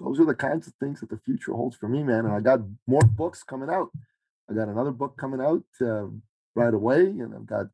[0.00, 2.24] Those are the kinds of things that the future holds for me, man.
[2.24, 3.90] And I got more books coming out.
[4.50, 6.06] I got another book coming out uh,
[6.54, 7.66] right away, and I've got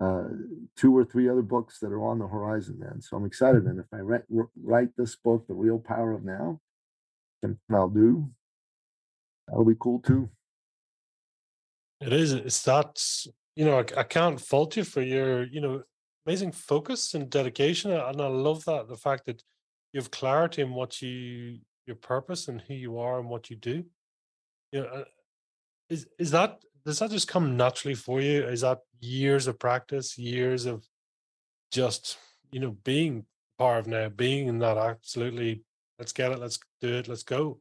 [0.00, 0.24] uh,
[0.76, 3.00] two or three other books that are on the horizon, man.
[3.00, 3.64] So I'm excited.
[3.64, 4.22] And if I write,
[4.62, 6.60] write this book, The Real Power of Now,
[7.42, 8.28] and I'll do,
[9.46, 10.28] that'll be cool too.
[12.00, 12.32] It is.
[12.32, 13.00] It's that
[13.54, 13.78] you know.
[13.78, 15.82] I, I can't fault you for your you know
[16.26, 19.42] amazing focus and dedication, and I love that the fact that
[19.96, 23.56] you have clarity in what you your purpose and who you are and what you
[23.56, 23.82] do.
[24.70, 25.04] You know, uh,
[25.88, 28.44] is is that does that just come naturally for you?
[28.44, 30.84] Is that years of practice, years of
[31.72, 32.18] just
[32.52, 33.24] you know being
[33.58, 35.62] part of now, being in that absolutely
[35.98, 37.58] let's get it, let's do it, let's go.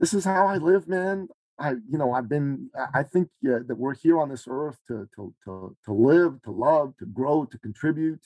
[0.00, 1.28] This is how I live, man.
[1.58, 2.70] I, you know, I've been.
[2.94, 6.52] I think yeah, that we're here on this earth to to to to live, to
[6.52, 8.22] love, to grow, to contribute,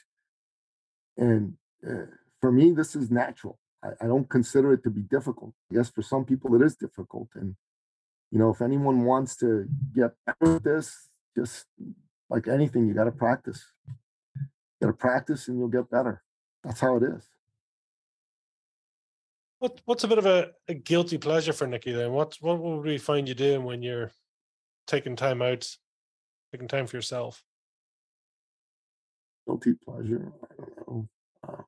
[1.16, 1.54] and
[1.89, 2.07] uh,
[2.41, 3.59] for me, this is natural.
[3.83, 5.53] I, I don't consider it to be difficult.
[5.70, 7.57] Yes, for some people, it is difficult, and
[8.30, 11.66] you know, if anyone wants to get better at this, just
[12.30, 13.64] like anything, you got to practice.
[13.87, 14.37] You
[14.80, 16.22] got to practice, and you'll get better.
[16.64, 17.28] That's how it is.
[19.59, 22.12] What what's a bit of a, a guilty pleasure for Nicky then?
[22.12, 24.12] What what would we find you doing when you're
[24.87, 25.68] taking time out,
[26.51, 27.45] taking time for yourself?
[29.47, 30.33] Guilty pleasure.
[30.43, 31.09] I don't know.
[31.47, 31.62] Uh,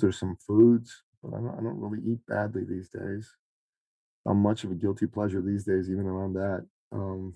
[0.00, 3.30] there's some foods, but I don't, I don't really eat badly these days.
[4.26, 6.66] I'm much of a guilty pleasure these days, even around that.
[6.92, 7.34] Um,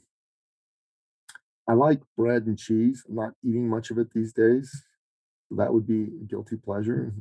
[1.69, 3.05] I like bread and cheese.
[3.09, 4.71] I'm not eating much of it these days.
[5.49, 7.13] So that would be a guilty pleasure.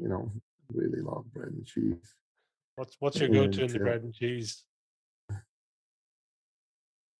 [0.00, 0.30] You know,
[0.72, 2.14] really love bread and cheese.
[2.76, 4.64] What's what's your go-to in the uh, bread and cheese?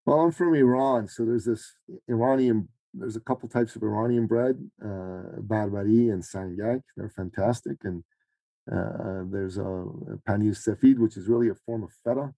[0.06, 1.74] well, I'm from Iran, so there's this
[2.08, 2.68] Iranian.
[2.94, 6.82] There's a couple types of Iranian bread, uh, barbari and sangak.
[6.96, 8.02] They're fantastic, and
[8.70, 12.32] uh, there's a, a sefid, which is really a form of feta,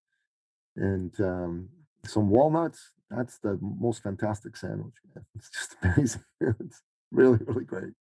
[0.76, 1.68] and um,
[2.04, 2.92] some walnuts.
[3.10, 4.94] That's the most fantastic sandwich.
[5.36, 6.24] It's just amazing.
[6.40, 7.94] it's really, really great.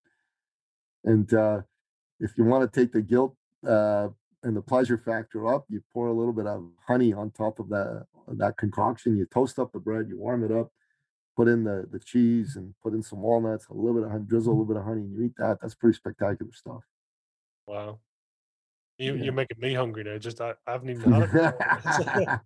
[1.04, 1.62] And uh,
[2.20, 3.36] if you want to take the guilt
[3.68, 4.10] uh,
[4.44, 7.70] and the pleasure factor up, you pour a little bit of honey on top of
[7.70, 9.18] that that concoction.
[9.18, 10.72] You toast up the bread, you warm it up,
[11.40, 14.26] put in the the cheese, and put in some walnuts, a little bit of honey,
[14.28, 14.60] drizzle a mm-hmm.
[14.60, 15.58] little bit of honey, and you eat that.
[15.62, 16.84] That's pretty spectacular stuff.
[17.66, 18.00] Wow.
[18.98, 19.24] You, Yeah.
[19.24, 20.18] You're making me hungry now.
[20.18, 22.40] Just I, I haven't even had it.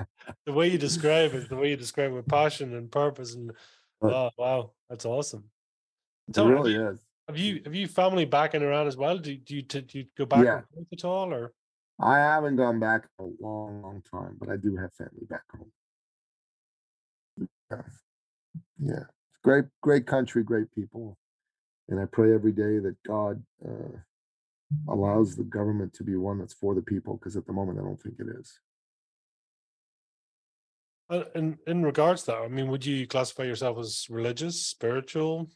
[0.46, 3.52] the way you describe it, the way you describe it with passion and purpose, and
[4.00, 5.44] But oh wow, that's awesome.
[6.26, 6.98] it Tell have really you is.
[7.28, 9.18] have you have you family back in Iran as well?
[9.18, 11.52] Do, do you do you go back Yeah, at all, or
[12.00, 15.70] I haven't gone back a long, long time, but I do have family back home.
[17.70, 17.82] Yeah,
[18.78, 19.04] yeah.
[19.42, 21.16] Great, great country, great people,
[21.88, 23.96] and I pray every day that God uh,
[24.88, 27.82] allows the government to be one that's for the people, because at the moment I
[27.82, 28.60] don't think it is.
[31.08, 32.42] Uh, in in regards to that?
[32.42, 35.48] I mean, would you classify yourself as religious, spiritual,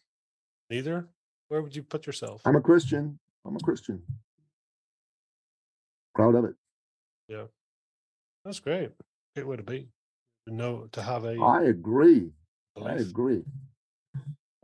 [0.70, 1.08] neither?
[1.48, 2.42] Where would you put yourself?
[2.44, 3.18] I'm a Christian.
[3.46, 4.02] I'm a Christian.
[6.14, 6.54] Proud of it.
[7.28, 7.44] Yeah.
[8.44, 8.90] That's great.
[9.36, 9.88] Great way to be.
[10.48, 11.40] To know to have a.
[11.40, 12.30] I agree.
[12.82, 13.44] I agree.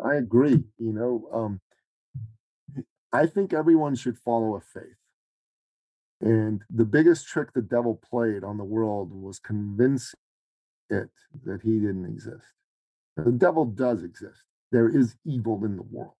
[0.02, 0.64] I agree.
[0.78, 1.61] You know, um,
[3.12, 4.96] I think everyone should follow a faith.
[6.20, 10.20] And the biggest trick the devil played on the world was convincing
[10.90, 11.11] it
[11.44, 12.44] that he didn't exist.
[13.16, 14.44] The devil does exist.
[14.72, 16.14] There is evil in the world.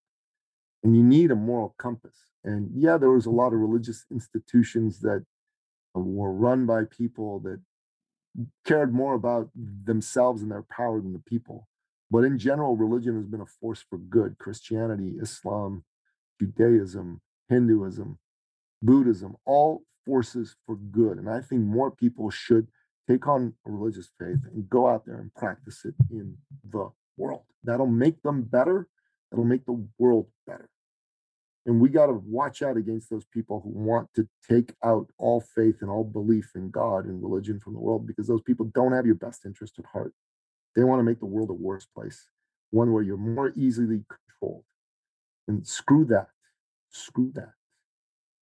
[0.82, 2.16] And you need a moral compass.
[2.45, 5.24] And yeah, there was a lot of religious institutions that
[5.95, 7.61] were run by people that
[8.64, 11.68] cared more about themselves and their power than the people.
[12.11, 14.37] But in general, religion has been a force for good.
[14.39, 15.85] Christianity, Islam,
[16.41, 18.19] Judaism, Hinduism,
[18.83, 21.19] Buddhism, all forces for good.
[21.19, 22.69] And I think more people should
[23.09, 26.37] take on a religious faith and go out there and practice it in
[26.69, 27.43] the world.
[27.63, 28.89] That'll make them better.
[29.31, 30.69] That'll make the world better.
[31.67, 35.41] And we got to watch out against those people who want to take out all
[35.41, 38.93] faith and all belief in God and religion from the world because those people don't
[38.93, 40.15] have your best interest at heart.
[40.77, 42.27] They want to make the world a worse place,
[42.71, 44.64] one where you're more easily controlled.
[45.49, 46.29] And screw that.
[46.91, 47.53] Screw that.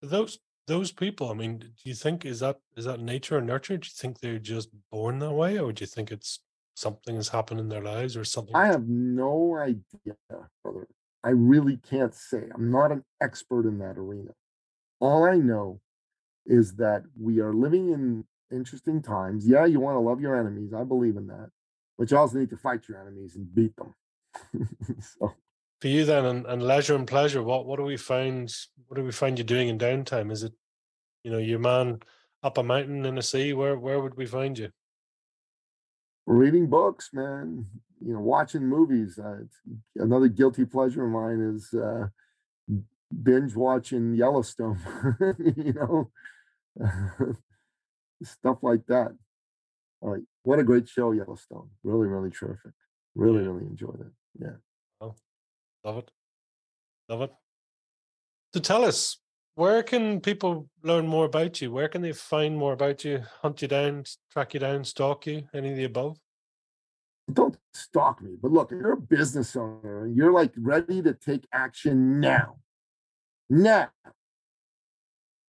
[0.03, 1.31] Those those people.
[1.31, 3.79] I mean, do you think is that is that nature or nurture?
[3.79, 6.41] Do you think they're just born that way, or do you think it's
[6.74, 8.55] something has happened in their lives, or something?
[8.55, 10.16] I have no idea,
[10.62, 10.87] brother.
[11.24, 12.45] I really can't say.
[12.55, 14.31] I'm not an expert in that arena.
[15.01, 15.81] All I know
[16.47, 19.47] is that we are living in interesting times.
[19.47, 20.72] Yeah, you want to love your enemies.
[20.72, 21.51] I believe in that.
[21.99, 23.94] But you also need to fight your enemies and beat them.
[25.01, 25.34] so
[25.80, 28.53] For you then, and, and leisure and pleasure, what what do we find?
[28.86, 30.30] What do we find you doing in downtime?
[30.30, 30.53] Is it,
[31.24, 32.01] you know, your man
[32.42, 33.53] up a mountain in a sea?
[33.53, 34.70] Where where would we find you?
[36.28, 37.66] reading books, man,
[38.05, 39.18] you know, watching movies.
[39.18, 39.40] Uh,
[39.96, 42.07] another guilty pleasure of mine is uh,
[43.22, 44.78] binge watching Yellowstone,
[45.38, 46.11] you know,
[48.22, 49.16] stuff like that.
[50.01, 50.22] All right.
[50.44, 51.70] What a great show, Yellowstone.
[51.82, 52.72] Really, really terrific.
[53.14, 53.51] Really, Yeah.
[53.51, 54.12] really enjoyed it.
[54.38, 54.57] Yeah.
[55.01, 55.14] Oh,
[55.84, 56.11] love it,
[57.09, 57.32] love it.
[58.55, 59.18] So tell us,
[59.57, 61.72] where can people learn more about you?
[61.72, 63.24] Where can they find more about you?
[63.42, 65.49] Hunt you down, track you down, stalk you?
[65.53, 66.18] Any of the above?
[67.32, 71.46] Don't stalk me, but look, you're a business owner and you're like ready to take
[71.53, 72.61] action now.
[73.51, 73.90] Now.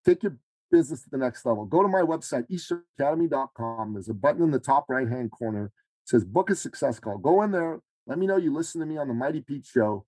[0.04, 0.38] Take your
[0.72, 1.66] business to the next level.
[1.66, 3.94] Go to my website, ecircleacademy.com.
[3.94, 5.66] There's a button in the top right hand corner.
[5.66, 5.72] It
[6.06, 7.18] says book a success call.
[7.18, 7.80] Go in there.
[8.08, 10.06] Let me know you listen to me on the Mighty P show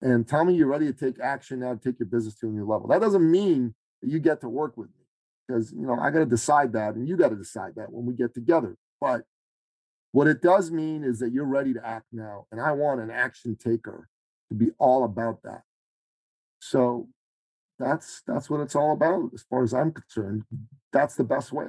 [0.00, 2.50] and tell me you're ready to take action now to take your business to a
[2.50, 2.88] new level.
[2.88, 5.04] That doesn't mean that you get to work with me
[5.46, 8.06] because, you know, I got to decide that and you got to decide that when
[8.06, 8.76] we get together.
[9.00, 9.22] But
[10.12, 12.46] what it does mean is that you're ready to act now.
[12.52, 14.08] And I want an action taker
[14.48, 15.62] to be all about that.
[16.60, 17.08] So
[17.82, 20.44] that's that's what it's all about as far as I'm concerned.
[20.92, 21.66] That's the best way.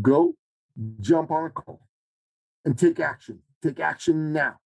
[0.00, 0.34] Go
[1.00, 1.80] jump on a call
[2.64, 3.40] and take action.
[3.62, 4.56] Take action now.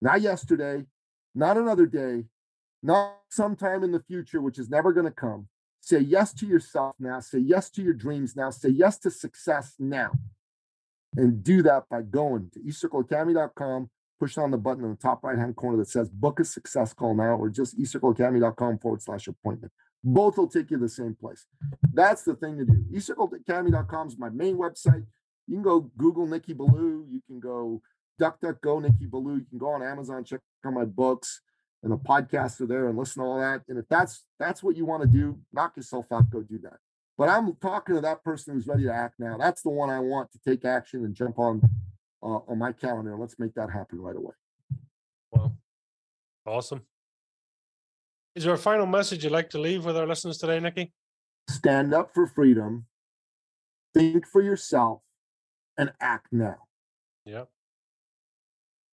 [0.00, 0.84] Not yesterday,
[1.34, 2.24] not another day,
[2.82, 5.48] not sometime in the future, which is never going to come.
[5.80, 7.20] Say yes to yourself now.
[7.20, 8.50] Say yes to your dreams now.
[8.50, 10.12] Say yes to success now
[11.16, 13.90] and do that by going to ecircleacademy.com,
[14.22, 16.92] push on the button in the top right hand corner that says book a success
[16.94, 19.72] call now, or just ecircleacademy.com forward slash appointment.
[20.04, 21.44] Both will take you to the same place.
[21.92, 22.84] That's the thing to do.
[22.92, 25.04] ecircleacademy.com is my main website.
[25.48, 27.06] You can go Google Nicky Billou.
[27.10, 27.82] You can go
[28.20, 29.38] DuckDuckGo Nicky Billou.
[29.38, 31.40] You can go on Amazon, check out my books
[31.82, 33.62] and the podcasts are there and listen to all that.
[33.68, 36.76] And if that's that's what you want to do, knock yourself out, go do that.
[37.18, 39.36] But I'm talking to that person who's ready to act now.
[39.36, 41.60] That's the one I want to take action and jump on
[42.22, 43.16] uh, on my calendar.
[43.16, 44.34] Let's make that happen right away.
[45.30, 45.56] Well,
[46.46, 46.82] awesome.
[48.34, 50.92] Is there a final message you'd like to leave with our listeners today, Nicky?
[51.50, 52.86] Stand up for freedom,
[53.92, 55.02] think for yourself,
[55.76, 56.56] and act now.
[57.24, 57.44] Yeah.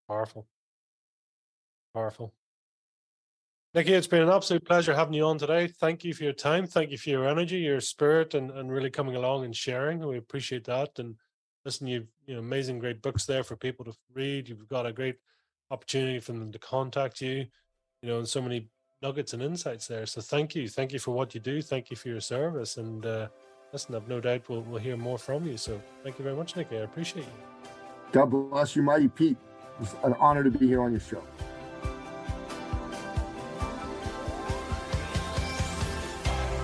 [0.07, 0.47] Powerful.
[1.93, 2.33] Powerful.
[3.75, 5.67] Nicky, it's been an absolute pleasure having you on today.
[5.67, 6.65] Thank you for your time.
[6.65, 9.99] Thank you for your energy, your spirit, and, and really coming along and sharing.
[9.99, 10.97] We appreciate that.
[10.97, 11.15] And
[11.65, 14.49] listen, you've you know amazing, great books there for people to read.
[14.49, 15.17] You've got a great
[15.71, 17.45] opportunity for them to contact you,
[18.01, 18.67] you know, and so many
[19.01, 20.05] nuggets and insights there.
[20.05, 20.67] So thank you.
[20.67, 21.61] Thank you for what you do.
[21.61, 22.77] Thank you for your service.
[22.77, 23.27] And uh,
[23.71, 25.57] listen, I've no doubt we'll, we'll hear more from you.
[25.57, 26.77] So thank you very much, Nicky.
[26.77, 27.31] I appreciate you.
[28.11, 29.35] God bless you, mighty P.
[29.79, 31.23] It's an honor to be here on your show.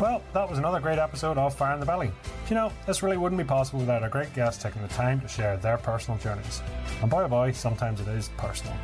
[0.02, 2.12] Well, that was another great episode of Fire in the Belly.
[2.50, 5.28] You know, this really wouldn't be possible without our great guests taking the time to
[5.28, 6.62] share their personal journeys.
[7.02, 8.76] And boy, oh boy, sometimes it is personal.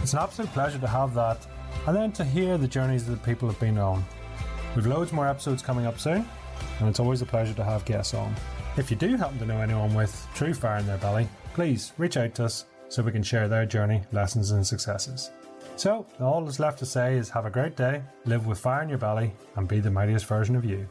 [0.00, 1.46] It's an absolute pleasure to have that,
[1.86, 4.02] and then to hear the journeys that people have been on.
[4.74, 6.26] We've loads more episodes coming up soon,
[6.80, 8.34] and it's always a pleasure to have guests on.
[8.78, 12.16] If you do happen to know anyone with true fire in their belly, please reach
[12.16, 15.30] out to us so we can share their journey, lessons, and successes.
[15.76, 18.88] So, all that's left to say is have a great day, live with fire in
[18.88, 20.88] your belly, and be the mightiest version of you.